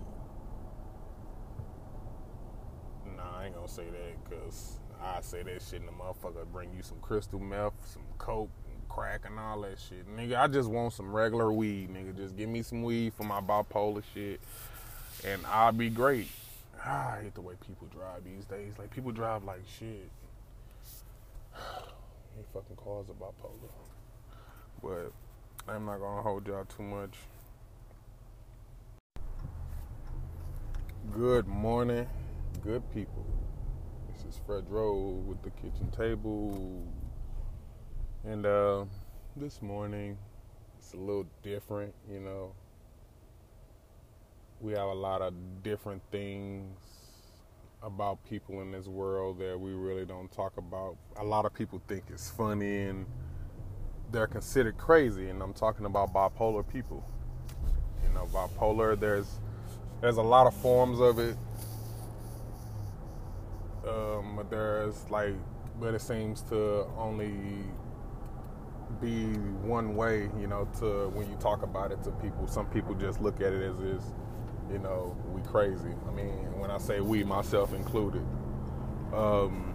nah, 3.16 3.38
I 3.38 3.46
ain't 3.46 3.54
gonna 3.54 3.68
say 3.68 3.84
that 3.84 4.24
because 4.24 4.78
I 5.02 5.20
say 5.20 5.42
that 5.42 5.62
shit 5.62 5.80
and 5.80 5.88
the 5.88 5.92
motherfucker 5.92 6.46
bring 6.52 6.72
you 6.74 6.82
some 6.82 6.98
crystal 7.00 7.38
meth, 7.40 7.72
some 7.92 8.02
coke, 8.18 8.50
and 8.66 8.88
crack, 8.88 9.22
and 9.26 9.38
all 9.38 9.60
that 9.62 9.78
shit. 9.78 10.06
Nigga, 10.16 10.36
I 10.36 10.46
just 10.46 10.68
want 10.68 10.92
some 10.92 11.12
regular 11.12 11.52
weed, 11.52 11.90
nigga. 11.90 12.16
Just 12.16 12.36
give 12.36 12.48
me 12.48 12.62
some 12.62 12.82
weed 12.82 13.12
for 13.14 13.24
my 13.24 13.40
bipolar 13.40 14.02
shit, 14.14 14.40
and 15.24 15.42
I'll 15.46 15.72
be 15.72 15.90
great. 15.90 16.28
ah, 16.84 17.14
I 17.16 17.22
hate 17.22 17.34
the 17.34 17.40
way 17.40 17.54
people 17.66 17.88
drive 17.88 18.24
these 18.24 18.44
days. 18.44 18.74
Like 18.78 18.90
people 18.90 19.12
drive 19.12 19.44
like 19.44 19.62
shit. 19.78 20.10
They 22.36 22.42
fucking 22.54 22.76
cars 22.76 23.06
are 23.10 23.14
bipolar. 23.14 23.70
But 24.82 25.12
I'm 25.70 25.84
not 25.84 25.98
gonna 25.98 26.22
hold 26.22 26.46
y'all 26.46 26.64
too 26.64 26.82
much. 26.82 27.16
Good 31.12 31.46
morning, 31.46 32.08
good 32.62 32.82
people. 32.94 33.26
This 34.10 34.24
is 34.24 34.40
Fred 34.46 34.64
Rowe 34.70 35.22
with 35.26 35.42
the 35.42 35.50
kitchen 35.50 35.90
table. 35.90 36.86
And 38.24 38.46
uh, 38.46 38.84
this 39.36 39.60
morning, 39.60 40.16
it's 40.78 40.94
a 40.94 40.96
little 40.96 41.26
different, 41.42 41.94
you 42.10 42.20
know. 42.20 42.54
We 44.60 44.72
have 44.72 44.88
a 44.88 44.94
lot 44.94 45.20
of 45.20 45.34
different 45.62 46.02
things 46.10 46.78
about 47.82 48.24
people 48.24 48.60
in 48.60 48.70
this 48.70 48.86
world 48.86 49.38
that 49.40 49.58
we 49.58 49.72
really 49.72 50.04
don't 50.04 50.30
talk 50.30 50.56
about. 50.56 50.96
A 51.16 51.24
lot 51.24 51.44
of 51.44 51.52
people 51.52 51.80
think 51.88 52.04
it's 52.10 52.30
funny 52.30 52.82
and 52.82 53.06
they're 54.12 54.26
considered 54.26 54.76
crazy, 54.76 55.30
and 55.30 55.42
I'm 55.42 55.54
talking 55.54 55.86
about 55.86 56.12
bipolar 56.12 56.66
people. 56.70 57.04
You 58.04 58.14
know, 58.14 58.26
bipolar. 58.26 58.98
There's 58.98 59.40
there's 60.00 60.18
a 60.18 60.22
lot 60.22 60.46
of 60.46 60.54
forms 60.54 61.00
of 61.00 61.18
it. 61.18 61.36
Um, 63.88 64.36
but 64.36 64.50
there's 64.50 65.08
like, 65.10 65.34
but 65.80 65.94
it 65.94 66.02
seems 66.02 66.42
to 66.42 66.86
only 66.96 67.32
be 69.00 69.24
one 69.64 69.96
way. 69.96 70.28
You 70.38 70.46
know, 70.46 70.68
to 70.80 71.08
when 71.08 71.28
you 71.28 71.36
talk 71.36 71.62
about 71.62 71.90
it 71.90 72.02
to 72.04 72.10
people, 72.12 72.46
some 72.46 72.66
people 72.66 72.94
just 72.94 73.20
look 73.20 73.40
at 73.40 73.52
it 73.52 73.62
as 73.62 73.80
is 73.80 74.02
you 74.70 74.78
know, 74.78 75.16
we 75.32 75.42
crazy. 75.42 75.90
I 76.08 76.10
mean, 76.12 76.58
when 76.58 76.70
I 76.70 76.78
say 76.78 77.00
we, 77.00 77.24
myself 77.24 77.72
included. 77.74 78.24
Um, 79.12 79.74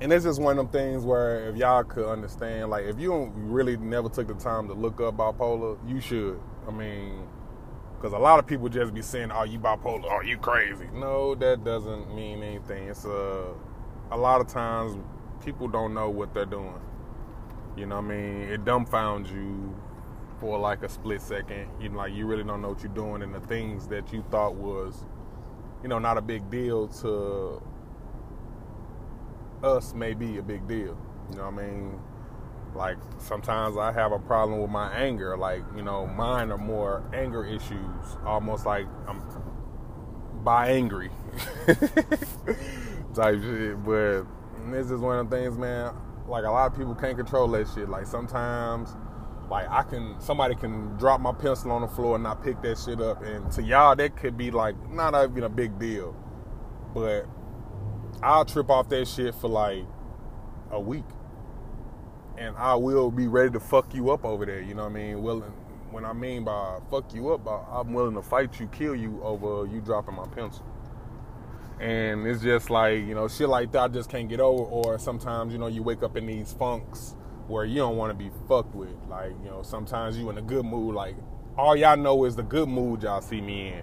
and 0.00 0.12
it's 0.12 0.24
just 0.24 0.40
one 0.40 0.58
of 0.58 0.70
them 0.70 0.72
things 0.72 1.04
where 1.04 1.48
if 1.48 1.56
y'all 1.56 1.84
could 1.84 2.06
understand, 2.06 2.70
like 2.70 2.84
if 2.84 2.98
you 2.98 3.32
really 3.36 3.76
never 3.76 4.08
took 4.08 4.28
the 4.28 4.34
time 4.34 4.68
to 4.68 4.74
look 4.74 5.00
up 5.00 5.16
bipolar, 5.16 5.78
you 5.88 6.00
should. 6.00 6.40
I 6.68 6.70
mean, 6.70 7.26
because 7.96 8.12
a 8.12 8.18
lot 8.18 8.38
of 8.38 8.46
people 8.46 8.68
just 8.68 8.92
be 8.92 9.02
saying, 9.02 9.30
"Oh, 9.32 9.44
you 9.44 9.58
bipolar? 9.58 10.04
Oh, 10.10 10.20
you 10.20 10.36
crazy?" 10.36 10.88
No, 10.92 11.34
that 11.36 11.64
doesn't 11.64 12.14
mean 12.14 12.42
anything. 12.42 12.88
It's 12.88 13.04
a 13.04 13.54
a 14.10 14.16
lot 14.16 14.40
of 14.40 14.48
times 14.48 14.98
people 15.44 15.68
don't 15.68 15.94
know 15.94 16.10
what 16.10 16.34
they're 16.34 16.44
doing. 16.44 16.80
You 17.76 17.86
know 17.86 17.96
what 17.96 18.04
I 18.04 18.08
mean? 18.08 18.40
It 18.42 18.64
dumbfounds 18.64 19.30
you 19.30 19.74
for 20.40 20.58
like 20.58 20.82
a 20.82 20.88
split 20.88 21.20
second. 21.20 21.68
You 21.80 21.88
know, 21.88 21.98
like 21.98 22.12
you 22.12 22.26
really 22.26 22.44
don't 22.44 22.62
know 22.62 22.68
what 22.68 22.82
you're 22.82 22.92
doing, 22.92 23.22
and 23.22 23.34
the 23.34 23.40
things 23.40 23.86
that 23.88 24.12
you 24.12 24.24
thought 24.30 24.54
was, 24.54 25.04
you 25.82 25.88
know, 25.88 25.98
not 25.98 26.18
a 26.18 26.22
big 26.22 26.50
deal 26.50 26.88
to 26.88 27.62
us 29.62 29.94
may 29.94 30.14
be 30.14 30.38
a 30.38 30.42
big 30.42 30.66
deal. 30.68 30.96
You 31.30 31.36
know 31.36 31.50
what 31.50 31.62
I 31.62 31.66
mean? 31.66 32.00
Like 32.74 32.98
sometimes 33.18 33.76
I 33.76 33.92
have 33.92 34.12
a 34.12 34.18
problem 34.18 34.60
with 34.60 34.70
my 34.70 34.92
anger. 34.92 35.36
Like 35.36 35.62
you 35.74 35.82
know, 35.82 36.06
mine 36.06 36.50
are 36.50 36.58
more 36.58 37.02
anger 37.14 37.44
issues, 37.44 38.18
almost 38.24 38.66
like 38.66 38.86
I'm 39.08 39.22
by 40.44 40.68
angry 40.68 41.10
type 41.66 43.40
shit. 43.42 43.84
But 43.84 44.24
this 44.70 44.90
is 44.90 45.00
one 45.00 45.18
of 45.18 45.30
the 45.30 45.36
things, 45.36 45.58
man. 45.58 45.94
Like 46.28 46.44
a 46.44 46.50
lot 46.50 46.70
of 46.70 46.78
people 46.78 46.94
can't 46.94 47.16
control 47.16 47.48
that 47.48 47.68
shit. 47.74 47.88
Like 47.88 48.06
sometimes 48.06 48.94
like 49.50 49.68
I 49.70 49.82
can 49.82 50.20
somebody 50.20 50.54
can 50.54 50.96
drop 50.96 51.20
my 51.20 51.32
pencil 51.32 51.70
on 51.70 51.82
the 51.82 51.88
floor 51.88 52.16
and 52.16 52.24
not 52.24 52.42
pick 52.42 52.60
that 52.62 52.78
shit 52.78 53.00
up 53.00 53.22
and 53.22 53.50
to 53.52 53.62
y'all 53.62 53.94
that 53.94 54.16
could 54.16 54.36
be 54.36 54.50
like 54.50 54.74
not 54.90 55.14
even 55.14 55.44
a 55.44 55.48
big 55.48 55.78
deal. 55.78 56.14
But 56.94 57.26
I'll 58.22 58.44
trip 58.44 58.70
off 58.70 58.88
that 58.88 59.06
shit 59.06 59.34
for 59.34 59.48
like 59.48 59.84
a 60.70 60.80
week. 60.80 61.04
And 62.38 62.56
I 62.56 62.74
will 62.74 63.10
be 63.10 63.28
ready 63.28 63.50
to 63.50 63.60
fuck 63.60 63.94
you 63.94 64.10
up 64.10 64.24
over 64.24 64.44
there, 64.44 64.60
you 64.60 64.74
know 64.74 64.82
what 64.82 64.90
I 64.90 64.94
mean? 64.94 65.22
Willing 65.22 65.52
when 65.90 66.04
I 66.04 66.12
mean 66.12 66.44
by 66.44 66.80
fuck 66.90 67.14
you 67.14 67.32
up, 67.32 67.46
I'm 67.46 67.92
willing 67.92 68.14
to 68.14 68.22
fight 68.22 68.58
you, 68.58 68.66
kill 68.66 68.94
you 68.94 69.22
over 69.22 69.66
you 69.66 69.80
dropping 69.80 70.16
my 70.16 70.26
pencil. 70.26 70.64
And 71.80 72.26
it's 72.26 72.42
just 72.42 72.70
like, 72.70 72.98
you 72.98 73.14
know, 73.14 73.28
shit 73.28 73.48
like 73.48 73.70
that 73.72 73.82
I 73.82 73.88
just 73.88 74.08
can't 74.08 74.28
get 74.28 74.40
over. 74.40 74.62
Or 74.62 74.98
sometimes, 74.98 75.52
you 75.52 75.58
know, 75.58 75.66
you 75.66 75.82
wake 75.82 76.02
up 76.02 76.16
in 76.16 76.26
these 76.26 76.52
funks 76.54 77.14
where 77.48 77.64
you 77.64 77.76
don't 77.76 77.96
want 77.96 78.10
to 78.10 78.14
be 78.14 78.30
fucked 78.48 78.74
with. 78.74 78.94
Like, 79.08 79.30
you 79.42 79.50
know, 79.50 79.62
sometimes 79.62 80.18
you 80.18 80.28
in 80.30 80.38
a 80.38 80.42
good 80.42 80.64
mood. 80.64 80.94
Like, 80.94 81.16
all 81.56 81.76
y'all 81.76 81.96
know 81.96 82.24
is 82.24 82.36
the 82.36 82.42
good 82.42 82.68
mood 82.68 83.02
y'all 83.02 83.20
see 83.20 83.40
me 83.40 83.68
in. 83.68 83.82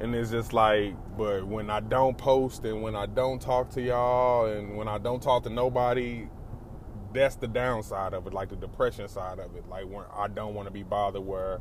And 0.00 0.14
it's 0.14 0.30
just 0.30 0.52
like, 0.52 0.94
but 1.16 1.46
when 1.46 1.70
I 1.70 1.80
don't 1.80 2.16
post 2.16 2.64
and 2.64 2.82
when 2.82 2.96
I 2.96 3.06
don't 3.06 3.40
talk 3.40 3.70
to 3.70 3.82
y'all 3.82 4.46
and 4.46 4.76
when 4.76 4.88
I 4.88 4.98
don't 4.98 5.22
talk 5.22 5.44
to 5.44 5.50
nobody, 5.50 6.28
that's 7.12 7.36
the 7.36 7.46
downside 7.46 8.14
of 8.14 8.26
it, 8.26 8.32
like 8.32 8.48
the 8.48 8.56
depression 8.56 9.06
side 9.08 9.38
of 9.38 9.54
it. 9.54 9.68
Like 9.68 9.84
when 9.84 10.04
I 10.12 10.28
don't 10.28 10.54
want 10.54 10.66
to 10.66 10.72
be 10.72 10.82
bothered 10.82 11.24
where 11.24 11.60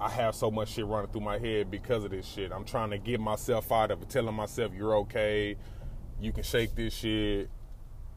I 0.00 0.08
have 0.10 0.34
so 0.34 0.50
much 0.50 0.70
shit 0.70 0.86
running 0.86 1.10
through 1.10 1.22
my 1.22 1.38
head 1.38 1.70
because 1.70 2.04
of 2.04 2.10
this 2.10 2.26
shit. 2.26 2.52
I'm 2.52 2.64
trying 2.64 2.90
to 2.90 2.98
get 2.98 3.20
myself 3.20 3.70
out 3.70 3.90
of 3.90 4.02
it, 4.02 4.08
telling 4.08 4.34
myself 4.34 4.72
you're 4.74 4.96
okay, 4.98 5.56
you 6.20 6.32
can 6.32 6.42
shake 6.42 6.74
this 6.74 6.94
shit, 6.94 7.50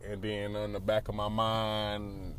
and 0.06 0.22
then 0.22 0.56
on 0.56 0.74
the 0.74 0.80
back 0.80 1.08
of 1.08 1.16
my 1.16 1.27
mind, 1.27 2.36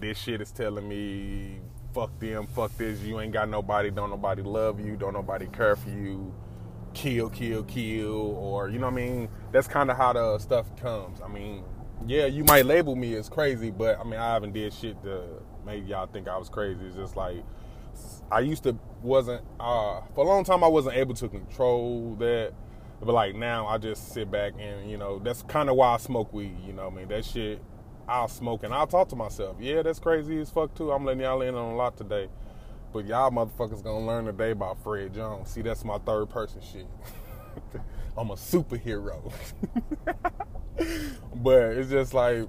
this 0.00 0.18
shit 0.18 0.40
is 0.40 0.50
telling 0.50 0.88
me, 0.88 1.60
fuck 1.94 2.18
them, 2.18 2.46
fuck 2.46 2.76
this, 2.76 3.00
you 3.00 3.20
ain't 3.20 3.32
got 3.32 3.48
nobody, 3.48 3.90
don't 3.90 4.10
nobody 4.10 4.42
love 4.42 4.80
you, 4.80 4.96
don't 4.96 5.12
nobody 5.12 5.46
care 5.46 5.76
for 5.76 5.90
you, 5.90 6.34
kill, 6.94 7.30
kill, 7.30 7.62
kill, 7.64 8.36
or 8.36 8.68
you 8.68 8.78
know 8.78 8.86
what 8.86 8.94
I 8.94 8.96
mean? 8.96 9.28
That's 9.52 9.68
kind 9.68 9.90
of 9.90 9.96
how 9.96 10.12
the 10.12 10.38
stuff 10.38 10.74
comes. 10.76 11.20
I 11.20 11.28
mean, 11.28 11.64
yeah, 12.06 12.26
you 12.26 12.44
might 12.44 12.66
label 12.66 12.96
me 12.96 13.14
as 13.14 13.28
crazy, 13.28 13.70
but 13.70 13.98
I 13.98 14.04
mean, 14.04 14.18
I 14.18 14.32
haven't 14.32 14.52
did 14.52 14.72
shit 14.72 15.02
to 15.02 15.24
make 15.64 15.86
y'all 15.86 16.06
think 16.06 16.28
I 16.28 16.36
was 16.36 16.48
crazy. 16.48 16.84
It's 16.86 16.96
just 16.96 17.16
like 17.16 17.44
I 18.30 18.40
used 18.40 18.62
to 18.64 18.76
wasn't 19.02 19.44
uh, 19.60 20.00
for 20.14 20.24
a 20.24 20.28
long 20.28 20.44
time 20.44 20.64
I 20.64 20.68
wasn't 20.68 20.96
able 20.96 21.14
to 21.14 21.28
control 21.28 22.16
that 22.16 22.52
but 23.04 23.12
like 23.12 23.34
now, 23.34 23.66
I 23.66 23.78
just 23.78 24.12
sit 24.12 24.30
back 24.30 24.52
and 24.58 24.90
you 24.90 24.96
know 24.96 25.18
that's 25.18 25.42
kind 25.42 25.68
of 25.68 25.76
why 25.76 25.94
I 25.94 25.96
smoke 25.96 26.32
weed. 26.32 26.56
You 26.64 26.72
know, 26.72 26.86
I 26.86 26.90
mean 26.90 27.08
that 27.08 27.24
shit. 27.24 27.62
I'll 28.08 28.28
smoke 28.28 28.62
and 28.64 28.74
I'll 28.74 28.86
talk 28.86 29.08
to 29.10 29.16
myself. 29.16 29.56
Yeah, 29.60 29.82
that's 29.82 29.98
crazy 29.98 30.40
as 30.40 30.50
fuck 30.50 30.74
too. 30.74 30.92
I'm 30.92 31.04
letting 31.04 31.22
y'all 31.22 31.42
in 31.42 31.54
on 31.54 31.72
a 31.72 31.76
lot 31.76 31.96
today. 31.96 32.28
But 32.92 33.06
y'all 33.06 33.30
motherfuckers 33.30 33.82
gonna 33.82 34.06
learn 34.06 34.26
today 34.26 34.50
about 34.50 34.82
Fred 34.82 35.14
Jones. 35.14 35.50
See, 35.50 35.62
that's 35.62 35.84
my 35.84 35.98
third 35.98 36.28
person 36.28 36.60
shit. 36.60 36.86
I'm 38.16 38.30
a 38.30 38.34
superhero. 38.34 39.32
but 41.34 41.62
it's 41.76 41.90
just 41.90 42.14
like 42.14 42.46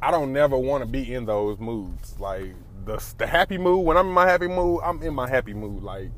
I 0.00 0.10
don't 0.10 0.32
never 0.32 0.58
want 0.58 0.82
to 0.82 0.86
be 0.86 1.14
in 1.14 1.26
those 1.26 1.58
moods. 1.58 2.18
Like 2.18 2.54
the 2.84 3.02
the 3.18 3.26
happy 3.26 3.58
mood. 3.58 3.84
When 3.86 3.96
I'm 3.96 4.08
in 4.08 4.12
my 4.12 4.26
happy 4.26 4.48
mood, 4.48 4.80
I'm 4.82 5.02
in 5.02 5.14
my 5.14 5.28
happy 5.28 5.54
mood. 5.54 5.82
Like 5.82 6.10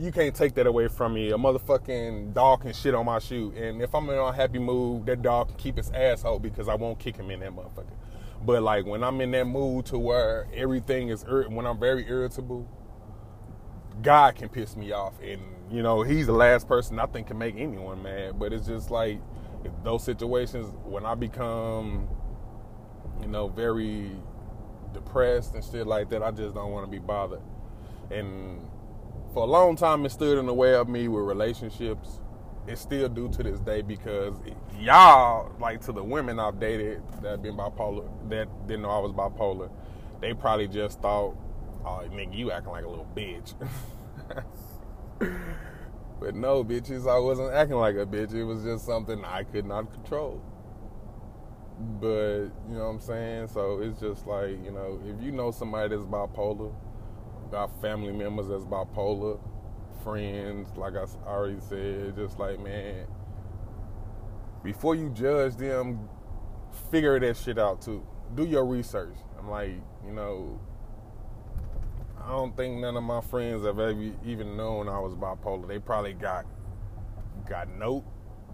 you 0.00 0.10
can't 0.10 0.34
take 0.34 0.54
that 0.54 0.66
away 0.66 0.88
from 0.88 1.12
me. 1.12 1.30
A 1.30 1.36
motherfucking 1.36 2.32
dog 2.32 2.62
can 2.62 2.72
shit 2.72 2.94
on 2.94 3.04
my 3.04 3.18
shoe, 3.18 3.52
and 3.54 3.82
if 3.82 3.94
I'm 3.94 4.08
in 4.08 4.16
a 4.16 4.32
happy 4.32 4.58
mood, 4.58 5.04
that 5.06 5.20
dog 5.20 5.48
can 5.48 5.56
keep 5.58 5.76
his 5.76 5.90
asshole 5.90 6.38
because 6.38 6.68
I 6.68 6.74
won't 6.74 6.98
kick 6.98 7.16
him 7.16 7.30
in 7.30 7.40
that 7.40 7.50
motherfucker. 7.50 7.92
But 8.42 8.62
like 8.62 8.86
when 8.86 9.04
I'm 9.04 9.20
in 9.20 9.30
that 9.32 9.44
mood 9.44 9.84
to 9.86 9.98
where 9.98 10.48
everything 10.54 11.10
is 11.10 11.24
ir- 11.24 11.50
when 11.50 11.66
I'm 11.66 11.78
very 11.78 12.08
irritable, 12.08 12.66
God 14.00 14.36
can 14.36 14.48
piss 14.48 14.74
me 14.74 14.92
off, 14.92 15.20
and 15.22 15.42
you 15.70 15.82
know 15.82 16.02
He's 16.02 16.26
the 16.26 16.32
last 16.32 16.66
person 16.66 16.98
I 16.98 17.04
think 17.04 17.26
can 17.26 17.36
make 17.36 17.56
anyone 17.58 18.02
mad. 18.02 18.38
But 18.38 18.54
it's 18.54 18.66
just 18.66 18.90
like 18.90 19.20
those 19.84 20.02
situations 20.02 20.74
when 20.82 21.04
I 21.04 21.14
become, 21.14 22.08
you 23.20 23.28
know, 23.28 23.48
very 23.48 24.12
depressed 24.94 25.54
and 25.54 25.62
shit 25.62 25.86
like 25.86 26.08
that. 26.08 26.22
I 26.22 26.30
just 26.30 26.54
don't 26.54 26.72
want 26.72 26.86
to 26.86 26.90
be 26.90 26.98
bothered, 26.98 27.42
and 28.10 28.69
for 29.32 29.44
a 29.44 29.46
long 29.46 29.76
time 29.76 30.04
it 30.04 30.10
stood 30.10 30.38
in 30.38 30.46
the 30.46 30.54
way 30.54 30.74
of 30.74 30.88
me 30.88 31.08
with 31.08 31.24
relationships. 31.24 32.20
It 32.66 32.78
still 32.78 33.08
do 33.08 33.28
to 33.30 33.42
this 33.42 33.60
day 33.60 33.82
because 33.82 34.34
y'all, 34.78 35.52
like 35.58 35.80
to 35.82 35.92
the 35.92 36.02
women 36.02 36.38
I've 36.38 36.60
dated 36.60 37.02
that 37.22 37.42
been 37.42 37.56
bipolar, 37.56 38.08
that 38.28 38.48
didn't 38.66 38.82
know 38.82 38.90
I 38.90 38.98
was 38.98 39.12
bipolar, 39.12 39.70
they 40.20 40.34
probably 40.34 40.68
just 40.68 41.00
thought, 41.00 41.34
"Oh, 41.84 42.02
nigga, 42.10 42.36
you 42.36 42.50
acting 42.50 42.72
like 42.72 42.84
a 42.84 42.88
little 42.88 43.08
bitch." 43.16 43.54
but 46.20 46.34
no, 46.34 46.62
bitches, 46.62 47.10
I 47.10 47.18
wasn't 47.18 47.52
acting 47.52 47.76
like 47.76 47.96
a 47.96 48.06
bitch. 48.06 48.34
It 48.34 48.44
was 48.44 48.62
just 48.62 48.84
something 48.84 49.24
I 49.24 49.44
could 49.44 49.64
not 49.64 49.92
control. 49.92 50.42
But 51.98 52.42
you 52.68 52.76
know 52.76 52.84
what 52.84 52.90
I'm 52.90 53.00
saying? 53.00 53.48
So 53.48 53.80
it's 53.80 53.98
just 53.98 54.26
like 54.26 54.62
you 54.64 54.70
know, 54.70 55.00
if 55.06 55.24
you 55.24 55.32
know 55.32 55.50
somebody 55.50 55.96
that's 55.96 56.06
bipolar 56.06 56.72
got 57.50 57.80
family 57.80 58.12
members 58.12 58.48
that's 58.48 58.64
bipolar, 58.64 59.40
friends, 60.02 60.70
like 60.76 60.94
I 60.94 61.04
already 61.26 61.60
said, 61.60 62.16
just 62.16 62.38
like, 62.38 62.60
man, 62.60 63.06
before 64.62 64.94
you 64.94 65.10
judge 65.10 65.56
them, 65.56 66.08
figure 66.90 67.18
that 67.18 67.36
shit 67.36 67.58
out 67.58 67.82
too. 67.82 68.06
Do 68.34 68.44
your 68.44 68.64
research. 68.64 69.16
I'm 69.38 69.50
like, 69.50 69.72
you 70.06 70.12
know, 70.12 70.60
I 72.22 72.28
don't 72.28 72.56
think 72.56 72.78
none 72.78 72.96
of 72.96 73.02
my 73.02 73.20
friends 73.20 73.64
have 73.64 73.78
ever 73.78 74.12
even 74.24 74.56
known 74.56 74.88
I 74.88 74.98
was 75.00 75.14
bipolar. 75.14 75.66
They 75.66 75.78
probably 75.78 76.12
got 76.12 76.46
got 77.48 77.68
note 77.76 78.04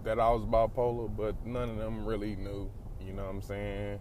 that 0.03 0.19
I 0.19 0.29
was 0.29 0.43
bipolar, 0.45 1.15
but 1.15 1.45
none 1.45 1.69
of 1.69 1.77
them 1.77 2.05
really 2.05 2.35
knew. 2.35 2.71
You 3.05 3.13
know 3.13 3.23
what 3.23 3.35
I'm 3.35 3.41
saying? 3.41 3.99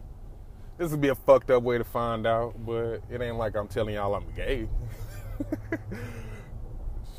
This 0.79 0.91
would 0.91 1.01
be 1.01 1.09
a 1.09 1.15
fucked 1.15 1.51
up 1.51 1.63
way 1.63 1.79
to 1.79 1.85
find 1.85 2.27
out, 2.27 2.55
but 2.67 3.01
it 3.11 3.23
ain't 3.23 3.37
like 3.37 3.57
I'm 3.57 3.67
telling 3.67 3.95
y'all 3.95 4.15
I'm 4.15 4.31
gay. 4.35 4.69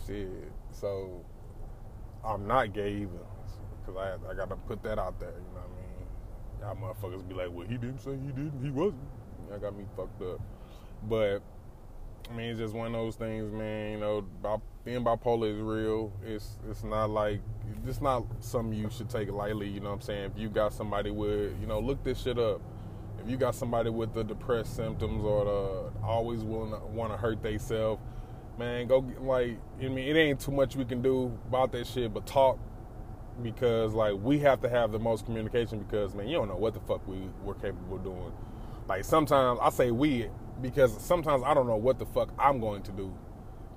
Shit. 0.05 0.29
So 0.71 1.25
I'm 2.23 2.45
not 2.45 2.73
gay 2.73 2.93
either, 2.93 3.25
because 3.79 3.97
I 3.97 4.29
I 4.29 4.35
gotta 4.35 4.55
put 4.55 4.83
that 4.83 4.99
out 4.99 5.19
there. 5.19 5.31
You 5.31 5.55
know 5.55 5.61
what 5.61 6.69
I 6.69 6.75
mean? 6.75 6.95
Y'all 7.01 7.11
motherfuckers 7.11 7.27
be 7.27 7.33
like, 7.33 7.49
well, 7.51 7.65
he 7.67 7.77
didn't 7.77 7.99
say 7.99 8.11
he 8.11 8.27
didn't. 8.27 8.63
He 8.63 8.69
wasn't. 8.69 9.01
That 9.49 9.61
got 9.61 9.75
me 9.75 9.85
fucked 9.95 10.21
up. 10.21 10.39
But 11.03 11.41
I 12.29 12.35
mean, 12.35 12.51
it's 12.51 12.59
just 12.59 12.75
one 12.75 12.87
of 12.87 12.93
those 12.93 13.15
things, 13.15 13.51
man. 13.51 13.93
You 13.93 13.99
know, 13.99 14.61
being 14.83 15.03
bipolar 15.03 15.51
is 15.51 15.59
real. 15.59 16.13
It's 16.23 16.59
it's 16.69 16.83
not 16.83 17.09
like 17.09 17.41
it's 17.87 18.01
not 18.01 18.23
something 18.39 18.77
you 18.77 18.89
should 18.91 19.09
take 19.09 19.31
lightly. 19.31 19.67
You 19.67 19.79
know 19.79 19.89
what 19.89 19.95
I'm 19.95 20.01
saying? 20.01 20.31
If 20.35 20.39
you 20.39 20.49
got 20.49 20.73
somebody 20.73 21.09
with, 21.09 21.53
you 21.59 21.65
know, 21.65 21.79
look 21.79 22.03
this 22.03 22.21
shit 22.21 22.37
up. 22.37 22.61
If 23.27 23.31
you 23.31 23.37
got 23.37 23.55
somebody 23.55 23.89
with 23.89 24.13
the 24.13 24.23
depressed 24.23 24.73
symptoms 24.73 25.21
or 25.25 25.43
the 25.43 25.99
always 26.01 26.45
willing 26.45 26.71
to 26.71 26.77
want 26.77 27.11
to 27.11 27.17
hurt 27.17 27.43
themselves, 27.43 28.01
man, 28.57 28.87
go 28.87 29.01
get, 29.01 29.21
like. 29.21 29.59
I 29.81 29.89
mean, 29.89 30.07
it 30.07 30.17
ain't 30.17 30.39
too 30.39 30.53
much 30.53 30.77
we 30.77 30.85
can 30.85 31.01
do 31.01 31.37
about 31.45 31.73
that 31.73 31.87
shit, 31.87 32.13
but 32.13 32.25
talk 32.25 32.57
because 33.43 33.91
like 33.91 34.13
we 34.21 34.39
have 34.39 34.61
to 34.61 34.69
have 34.69 34.93
the 34.93 34.99
most 34.99 35.25
communication 35.25 35.77
because 35.79 36.15
man, 36.15 36.29
you 36.29 36.37
don't 36.37 36.47
know 36.47 36.55
what 36.55 36.73
the 36.73 36.79
fuck 36.79 37.05
we 37.05 37.17
we're 37.43 37.55
capable 37.55 37.97
of 37.97 38.03
doing. 38.05 38.31
Like 38.87 39.03
sometimes 39.03 39.59
I 39.61 39.71
say 39.71 39.91
we 39.91 40.29
because 40.61 40.97
sometimes 40.97 41.43
I 41.45 41.53
don't 41.53 41.67
know 41.67 41.75
what 41.75 41.99
the 41.99 42.05
fuck 42.05 42.29
I'm 42.39 42.61
going 42.61 42.81
to 42.83 42.93
do. 42.93 43.13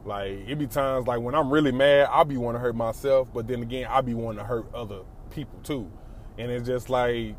Like 0.04 0.30
it 0.46 0.60
be 0.60 0.68
times 0.68 1.08
like 1.08 1.18
when 1.18 1.34
I'm 1.34 1.50
really 1.50 1.72
mad, 1.72 2.06
I'll 2.12 2.24
be 2.24 2.36
wanting 2.36 2.60
to 2.60 2.62
hurt 2.62 2.76
myself, 2.76 3.34
but 3.34 3.48
then 3.48 3.62
again, 3.62 3.88
I'll 3.90 4.02
be 4.02 4.14
wanting 4.14 4.38
to 4.38 4.44
hurt 4.44 4.72
other 4.72 5.00
people 5.32 5.58
too. 5.64 5.90
And 6.38 6.52
it's 6.52 6.68
just 6.68 6.88
like, 6.88 7.34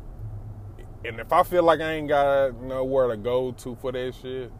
and 1.04 1.20
if 1.20 1.32
I 1.32 1.42
feel 1.42 1.62
like 1.62 1.80
I 1.80 1.92
ain't 1.92 2.08
got 2.08 2.60
nowhere 2.60 3.08
to 3.08 3.16
go 3.16 3.52
to 3.52 3.76
for 3.76 3.92
that 3.92 4.14
shit, 4.20 4.52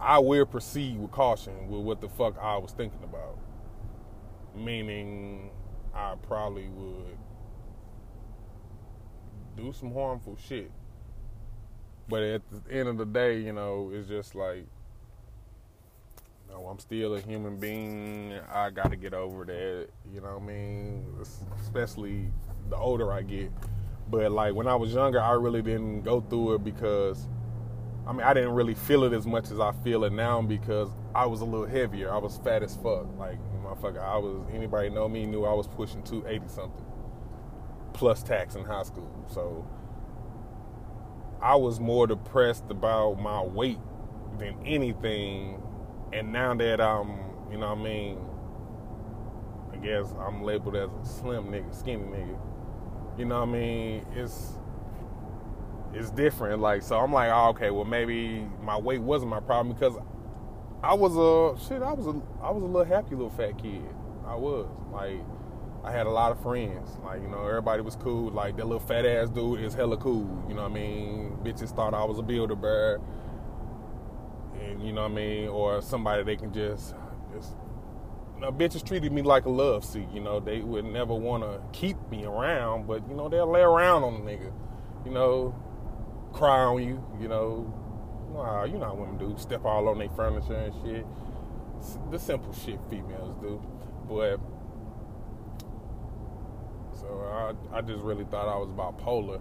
I 0.00 0.18
will 0.18 0.46
proceed 0.46 0.98
with 0.98 1.10
caution 1.10 1.68
with 1.68 1.82
what 1.82 2.00
the 2.00 2.08
fuck 2.08 2.36
I 2.40 2.56
was 2.56 2.72
thinking 2.72 3.02
about. 3.04 3.38
Meaning, 4.54 5.50
I 5.94 6.14
probably 6.26 6.68
would 6.68 7.16
do 9.56 9.72
some 9.72 9.92
harmful 9.92 10.36
shit 10.36 10.70
but 12.12 12.22
at 12.22 12.42
the 12.50 12.72
end 12.72 12.88
of 12.88 12.98
the 12.98 13.06
day, 13.06 13.38
you 13.38 13.54
know, 13.54 13.90
it's 13.90 14.06
just 14.06 14.34
like, 14.34 14.66
you 16.46 16.54
know, 16.54 16.66
I'm 16.66 16.78
still 16.78 17.14
a 17.14 17.20
human 17.20 17.56
being. 17.56 18.38
I 18.52 18.68
got 18.68 18.90
to 18.90 18.96
get 18.96 19.14
over 19.14 19.44
that. 19.44 19.88
You 20.12 20.20
know 20.20 20.34
what 20.34 20.42
I 20.42 20.46
mean? 20.46 21.06
Especially 21.60 22.30
the 22.68 22.76
older 22.76 23.12
I 23.12 23.22
get. 23.22 23.50
But 24.12 24.30
like 24.30 24.54
when 24.54 24.68
I 24.68 24.74
was 24.74 24.92
younger, 24.92 25.22
I 25.22 25.32
really 25.32 25.62
didn't 25.62 26.02
go 26.02 26.20
through 26.20 26.56
it 26.56 26.64
because, 26.64 27.26
I 28.06 28.12
mean, 28.12 28.20
I 28.20 28.34
didn't 28.34 28.52
really 28.52 28.74
feel 28.74 29.04
it 29.04 29.14
as 29.14 29.26
much 29.26 29.50
as 29.50 29.58
I 29.58 29.72
feel 29.72 30.04
it 30.04 30.12
now 30.12 30.42
because 30.42 30.90
I 31.14 31.24
was 31.24 31.40
a 31.40 31.46
little 31.46 31.66
heavier. 31.66 32.12
I 32.12 32.18
was 32.18 32.36
fat 32.44 32.62
as 32.62 32.76
fuck. 32.76 33.06
Like, 33.18 33.38
motherfucker, 33.64 34.04
I 34.04 34.18
was, 34.18 34.46
anybody 34.52 34.90
know 34.90 35.08
me 35.08 35.24
knew 35.24 35.46
I 35.46 35.54
was 35.54 35.66
pushing 35.66 36.02
280 36.02 36.46
something 36.52 36.84
plus 37.94 38.22
tax 38.22 38.54
in 38.54 38.64
high 38.64 38.82
school. 38.82 39.10
So, 39.32 39.66
I 41.40 41.56
was 41.56 41.80
more 41.80 42.06
depressed 42.06 42.64
about 42.68 43.14
my 43.14 43.42
weight 43.42 43.80
than 44.38 44.56
anything. 44.66 45.62
And 46.12 46.34
now 46.34 46.54
that 46.54 46.82
I'm, 46.82 47.18
you 47.50 47.56
know 47.56 47.70
what 47.70 47.78
I 47.78 47.82
mean, 47.82 48.18
I 49.72 49.76
guess 49.78 50.14
I'm 50.20 50.42
labeled 50.42 50.76
as 50.76 50.90
a 50.90 51.04
slim 51.06 51.46
nigga, 51.46 51.74
skinny 51.74 52.04
nigga. 52.04 52.51
You 53.18 53.24
know 53.24 53.40
what 53.40 53.48
I 53.48 53.52
mean? 53.52 54.06
It's 54.14 54.52
it's 55.94 56.10
different. 56.10 56.60
Like 56.60 56.82
so 56.82 56.98
I'm 56.98 57.12
like, 57.12 57.30
oh, 57.32 57.50
okay, 57.50 57.70
well 57.70 57.84
maybe 57.84 58.46
my 58.62 58.76
weight 58.76 59.00
wasn't 59.02 59.30
my 59.30 59.40
problem 59.40 59.74
because 59.74 59.96
I 60.82 60.94
was 60.94 61.16
a 61.16 61.64
shit, 61.68 61.82
I 61.82 61.92
was 61.92 62.06
a 62.06 62.20
I 62.42 62.50
was 62.50 62.62
a 62.62 62.66
little 62.66 62.84
happy 62.84 63.14
little 63.14 63.30
fat 63.30 63.58
kid. 63.58 63.82
I 64.26 64.34
was. 64.34 64.66
Like 64.92 65.18
I 65.84 65.90
had 65.90 66.06
a 66.06 66.10
lot 66.10 66.30
of 66.30 66.40
friends. 66.40 66.96
Like, 67.04 67.20
you 67.22 67.28
know, 67.28 67.44
everybody 67.44 67.82
was 67.82 67.96
cool. 67.96 68.30
Like, 68.30 68.56
that 68.56 68.66
little 68.66 68.86
fat 68.86 69.04
ass 69.04 69.28
dude 69.28 69.60
is 69.60 69.74
hella 69.74 69.96
cool. 69.96 70.44
You 70.48 70.54
know 70.54 70.62
what 70.62 70.70
I 70.70 70.74
mean? 70.74 71.38
Bitches 71.42 71.74
thought 71.74 71.92
I 71.92 72.04
was 72.04 72.18
a 72.18 72.22
Build-A-Bear. 72.22 73.00
And, 74.60 74.80
you 74.86 74.92
know 74.92 75.02
what 75.02 75.10
I 75.10 75.14
mean? 75.14 75.48
Or 75.48 75.82
somebody 75.82 76.22
they 76.22 76.36
can 76.36 76.52
just, 76.52 76.94
just, 77.34 77.56
know, 78.42 78.52
bitches 78.52 78.86
treated 78.86 79.12
me 79.12 79.22
like 79.22 79.46
a 79.46 79.50
love 79.50 79.84
seat. 79.84 80.08
You 80.12 80.20
know, 80.20 80.40
they 80.40 80.60
would 80.60 80.84
never 80.84 81.14
want 81.14 81.42
to 81.42 81.60
keep 81.78 81.96
me 82.10 82.24
around, 82.24 82.86
but, 82.86 83.08
you 83.08 83.14
know, 83.14 83.28
they'll 83.28 83.50
lay 83.50 83.60
around 83.60 84.04
on 84.04 84.24
the 84.24 84.30
nigga. 84.30 84.52
You 85.04 85.12
know, 85.12 85.54
cry 86.32 86.60
on 86.60 86.82
you, 86.82 87.04
you 87.20 87.28
know. 87.28 87.72
Wow, 88.28 88.64
you 88.64 88.78
know 88.78 88.86
how 88.86 88.94
women 88.94 89.18
do. 89.18 89.34
Step 89.38 89.64
all 89.64 89.88
on 89.88 89.98
their 89.98 90.08
furniture 90.10 90.54
and 90.54 90.74
shit. 90.82 91.06
the 92.10 92.18
simple 92.18 92.52
shit 92.52 92.78
females 92.88 93.34
do. 93.42 93.62
But, 94.08 94.38
so 96.98 97.54
I, 97.72 97.78
I 97.78 97.80
just 97.82 98.02
really 98.02 98.24
thought 98.24 98.48
I 98.48 98.56
was 98.56 98.70
bipolar, 98.70 99.40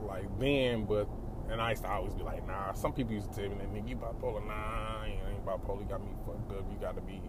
like 0.00 0.26
then. 0.38 0.84
But 0.86 1.08
and 1.50 1.60
I 1.60 1.70
used 1.70 1.82
to 1.82 1.90
always 1.90 2.14
be 2.14 2.22
like, 2.22 2.46
nah. 2.46 2.72
Some 2.72 2.92
people 2.92 3.12
used 3.14 3.30
to 3.32 3.40
tell 3.40 3.50
me, 3.50 3.56
that 3.56 3.74
"Nigga, 3.74 3.88
you 3.88 3.96
bipolar? 3.96 4.46
Nah, 4.46 5.04
you 5.04 5.18
ain't 5.28 5.44
bipolar. 5.44 5.80
You 5.80 5.86
got 5.86 6.00
me 6.00 6.12
fucked 6.24 6.50
up. 6.52 6.64
You 6.70 6.78
got 6.80 6.94
to 6.94 7.02
be, 7.02 7.20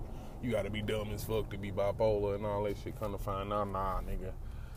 you 0.44 0.52
got 0.52 0.64
to 0.64 0.70
be 0.70 0.82
dumb 0.82 1.10
as 1.14 1.24
fuck 1.24 1.50
to 1.52 1.58
be 1.58 1.72
bipolar 1.72 2.36
and 2.36 2.46
all 2.46 2.64
that 2.64 2.78
shit." 2.84 3.00
Come 3.00 3.14
to 3.14 3.18
find 3.18 3.52
out, 3.54 3.70
nah, 3.70 4.02
nigga. 4.02 4.32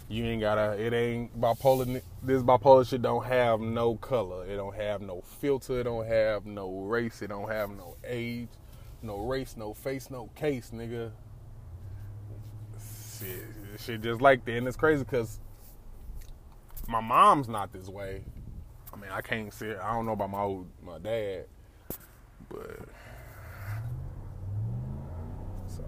You 0.08 0.24
ain't 0.24 0.40
gotta. 0.40 0.80
It 0.80 0.92
ain't 0.92 1.38
bipolar. 1.40 2.00
This 2.22 2.42
bipolar 2.42 2.88
shit 2.88 3.02
don't 3.02 3.24
have 3.24 3.60
no 3.60 3.96
color. 3.96 4.46
It 4.46 4.56
don't 4.56 4.76
have 4.76 5.00
no 5.00 5.20
filter. 5.20 5.80
It 5.80 5.84
don't 5.84 6.06
have 6.06 6.46
no 6.46 6.80
race. 6.80 7.22
It 7.22 7.28
don't 7.28 7.50
have 7.50 7.70
no 7.70 7.96
age, 8.04 8.48
no 9.02 9.18
race, 9.18 9.56
no 9.56 9.74
face, 9.74 10.08
no 10.08 10.30
case, 10.36 10.70
nigga. 10.72 11.10
Shit, 13.18 13.46
shit 13.80 14.02
just 14.02 14.20
like 14.20 14.44
that. 14.44 14.56
And 14.56 14.68
it's 14.68 14.76
crazy 14.76 15.02
because 15.02 15.40
my 16.86 17.00
mom's 17.00 17.48
not 17.48 17.72
this 17.72 17.88
way. 17.88 18.22
I 18.92 18.96
mean, 18.96 19.10
I 19.10 19.20
can't 19.20 19.52
say 19.52 19.74
I 19.76 19.92
don't 19.92 20.06
know 20.06 20.12
about 20.12 20.30
my 20.30 20.40
old 20.40 20.68
my 20.84 20.98
dad, 20.98 21.46
but 22.48 22.88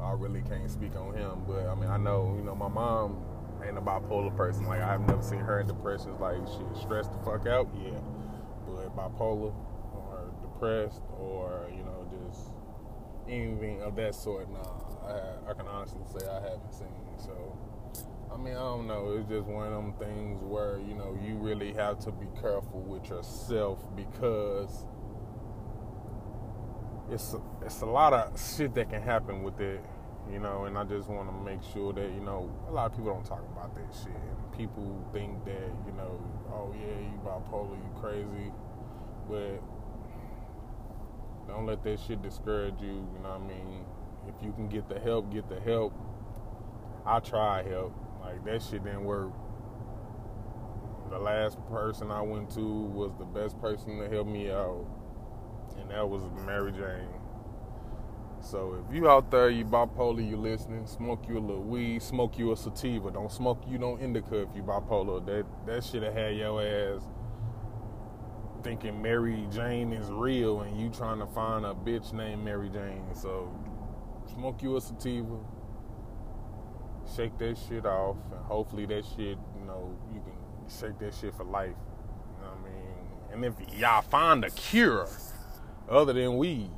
I 0.01 0.13
really 0.13 0.43
can't 0.43 0.71
speak 0.71 0.97
on 0.97 1.15
him. 1.15 1.43
But 1.47 1.67
I 1.67 1.75
mean, 1.75 1.91
I 1.91 1.97
know 1.97 2.35
you 2.37 2.45
know 2.45 2.55
my 2.55 2.69
mom 2.69 3.25
ain't 3.67 3.79
a 3.79 3.81
bipolar 3.81 4.35
person. 4.37 4.67
Like 4.67 4.83
I've 4.83 5.07
never 5.07 5.23
seen 5.23 5.41
her 5.41 5.61
in 5.61 5.67
depressions. 5.67 6.21
Like 6.21 6.37
she 6.47 6.81
stressed 6.81 7.13
the 7.13 7.19
fuck 7.19 7.47
out, 7.47 7.69
yeah. 7.83 7.99
But 8.67 8.97
bipolar 8.97 9.55
or 9.95 10.33
depressed 10.43 11.03
or 11.19 11.69
you 11.71 11.85
know 11.85 12.07
just 12.11 12.51
anything 13.29 13.83
of 13.83 13.97
that 13.97 14.15
sort, 14.15 14.51
nah. 14.51 14.61
I, 15.07 15.51
I 15.51 15.55
can 15.55 15.67
honestly 15.67 16.01
say 16.19 16.27
I 16.27 16.35
haven't 16.35 16.73
seen. 16.73 16.89
So 17.19 17.57
I 18.33 18.37
mean, 18.37 18.55
I 18.55 18.61
don't 18.61 18.87
know. 18.87 19.17
It's 19.19 19.29
just 19.29 19.47
one 19.47 19.67
of 19.67 19.73
them 19.73 19.95
things 19.95 20.43
where, 20.43 20.79
you 20.79 20.95
know, 20.95 21.19
you 21.25 21.37
really 21.37 21.73
have 21.73 21.99
to 22.01 22.13
be 22.13 22.27
careful 22.41 22.81
with 22.83 23.09
yourself 23.09 23.85
because 23.97 24.85
it's 27.11 27.35
it's 27.65 27.81
a 27.81 27.87
lot 27.87 28.13
of 28.13 28.41
shit 28.41 28.75
that 28.75 28.91
can 28.91 29.03
happen 29.03 29.43
with 29.43 29.61
it, 29.61 29.81
you 30.31 30.39
know, 30.39 30.65
and 30.65 30.77
I 30.77 30.85
just 30.85 31.09
want 31.09 31.29
to 31.29 31.45
make 31.45 31.63
sure 31.73 31.93
that, 31.93 32.11
you 32.13 32.21
know, 32.21 32.51
a 32.69 32.73
lot 32.73 32.91
of 32.91 32.97
people 32.97 33.13
don't 33.13 33.25
talk 33.25 33.43
about 33.53 33.75
that 33.75 33.95
shit. 33.95 34.15
And 34.15 34.53
People 34.57 35.09
think 35.13 35.45
that, 35.45 35.71
you 35.87 35.93
know, 35.97 36.21
oh 36.51 36.75
yeah, 36.75 36.99
you 36.99 37.21
bipolar, 37.25 37.77
you 37.77 38.01
crazy, 38.01 38.53
but 39.29 39.63
don't 41.47 41.65
let 41.67 41.83
that 41.85 42.01
shit 42.01 42.21
discourage 42.23 42.81
you, 42.81 42.89
you 42.89 43.21
know 43.23 43.39
what 43.39 43.43
I 43.43 43.47
mean? 43.47 43.85
If 44.27 44.45
you 44.45 44.53
can 44.53 44.69
get 44.69 44.89
the 44.89 44.99
help, 44.99 45.33
get 45.33 45.49
the 45.49 45.61
help. 45.61 45.95
I 47.07 47.21
try 47.21 47.63
help 47.63 47.95
like 48.21 48.45
that 48.45 48.63
shit 48.63 48.85
didn't 48.85 49.05
work. 49.05 49.31
The 51.11 51.19
last 51.19 51.59
person 51.69 52.11
I 52.11 52.21
went 52.21 52.51
to 52.51 52.61
was 52.61 53.13
the 53.19 53.25
best 53.25 53.59
person 53.61 53.99
to 53.99 54.09
help 54.09 54.27
me 54.27 54.51
out, 54.51 54.85
and 55.81 55.91
that 55.91 56.09
was 56.09 56.23
Mary 56.47 56.73
Jane. 56.73 57.09
So 58.41 58.85
if 58.89 58.95
you 58.95 59.09
out 59.09 59.31
there, 59.31 59.51
you 59.51 59.65
bipolar, 59.65 60.27
you 60.27 60.37
listening, 60.37 60.87
smoke 60.87 61.25
you 61.29 61.39
a 61.39 61.41
little 61.41 61.63
weed, 61.63 62.03
smoke 62.03 62.39
you 62.39 62.53
a 62.53 62.57
sativa. 62.57 63.11
Don't 63.11 63.33
smoke 63.33 63.63
you 63.69 63.79
no 63.79 63.99
indica 63.99 64.43
if 64.43 64.49
you 64.55 64.63
bipolar. 64.63 65.25
That 65.27 65.45
that 65.67 65.85
should 65.85 66.03
have 66.03 66.15
had 66.15 66.37
your 66.37 66.63
ass 66.63 67.03
thinking 68.63 69.01
Mary 69.01 69.47
Jane 69.53 69.93
is 69.93 70.11
real 70.11 70.63
and 70.63 70.81
you 70.81 70.91
trying 70.91 71.19
to 71.21 71.27
find 71.27 71.65
a 71.65 71.75
bitch 71.75 72.13
named 72.13 72.45
Mary 72.45 72.69
Jane. 72.69 73.05
So 73.15 73.53
smoke 74.33 74.63
you 74.63 74.77
a 74.77 74.81
sativa, 74.81 75.39
shake 77.17 77.39
that 77.39 77.57
shit 77.69 77.87
off, 77.87 78.17
and 78.33 78.41
hopefully 78.45 78.87
that 78.87 79.05
shit, 79.05 79.39
you 79.59 79.65
know, 79.67 79.97
you 80.13 80.21
can 80.21 80.33
shake 80.69 80.99
that 80.99 81.15
shit 81.15 81.35
for 81.35 81.45
life. 81.45 81.69
You 81.71 82.45
know 82.45 82.51
what 82.51 82.71
I 82.71 82.71
mean? 82.71 82.85
And 83.33 83.45
if 83.45 83.79
y'all 83.79 84.03
find 84.03 84.45
a 84.45 84.51
cure 84.51 85.09
other 85.89 86.13
than 86.13 86.37
weed, 86.37 86.71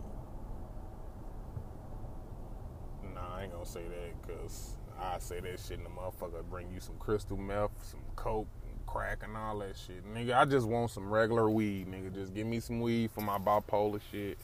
Nah, 3.14 3.36
I 3.36 3.42
ain't 3.44 3.52
gonna 3.52 3.66
say 3.66 3.82
that 3.82 4.22
because 4.22 4.76
I 5.00 5.18
say 5.18 5.40
that 5.40 5.60
shit 5.60 5.78
and 5.78 5.86
the 5.86 5.90
motherfucker 5.90 6.44
bring 6.48 6.70
you 6.72 6.80
some 6.80 6.96
crystal 6.98 7.36
meth, 7.36 7.70
some 7.82 8.00
coke, 8.16 8.48
and 8.64 8.86
crack, 8.86 9.18
and 9.22 9.36
all 9.36 9.58
that 9.60 9.76
shit. 9.76 10.04
Nigga, 10.14 10.34
I 10.34 10.44
just 10.44 10.66
want 10.66 10.90
some 10.90 11.08
regular 11.10 11.48
weed, 11.50 11.88
nigga. 11.90 12.14
Just 12.14 12.34
give 12.34 12.46
me 12.46 12.60
some 12.60 12.80
weed 12.80 13.10
for 13.10 13.22
my 13.22 13.38
bipolar 13.38 14.00
shit, 14.10 14.38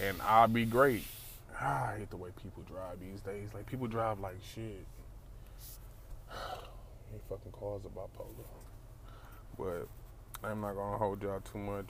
and 0.00 0.20
I'll 0.22 0.48
be 0.48 0.64
great. 0.64 1.04
Ah, 1.60 1.90
I 1.92 1.98
hate 1.98 2.10
the 2.10 2.16
way 2.16 2.30
people 2.42 2.62
drive 2.64 3.00
these 3.00 3.20
days. 3.20 3.48
Like 3.54 3.66
people 3.66 3.86
drive 3.86 4.20
like 4.20 4.36
shit. 4.54 4.86
They 7.10 7.18
fucking 7.26 7.52
cars 7.52 7.80
are 7.86 7.88
bipolar. 7.88 8.44
But 9.58 9.88
I'm 10.46 10.60
not 10.60 10.74
gonna 10.74 10.98
hold 10.98 11.22
y'all 11.22 11.40
too 11.40 11.58
much. 11.58 11.86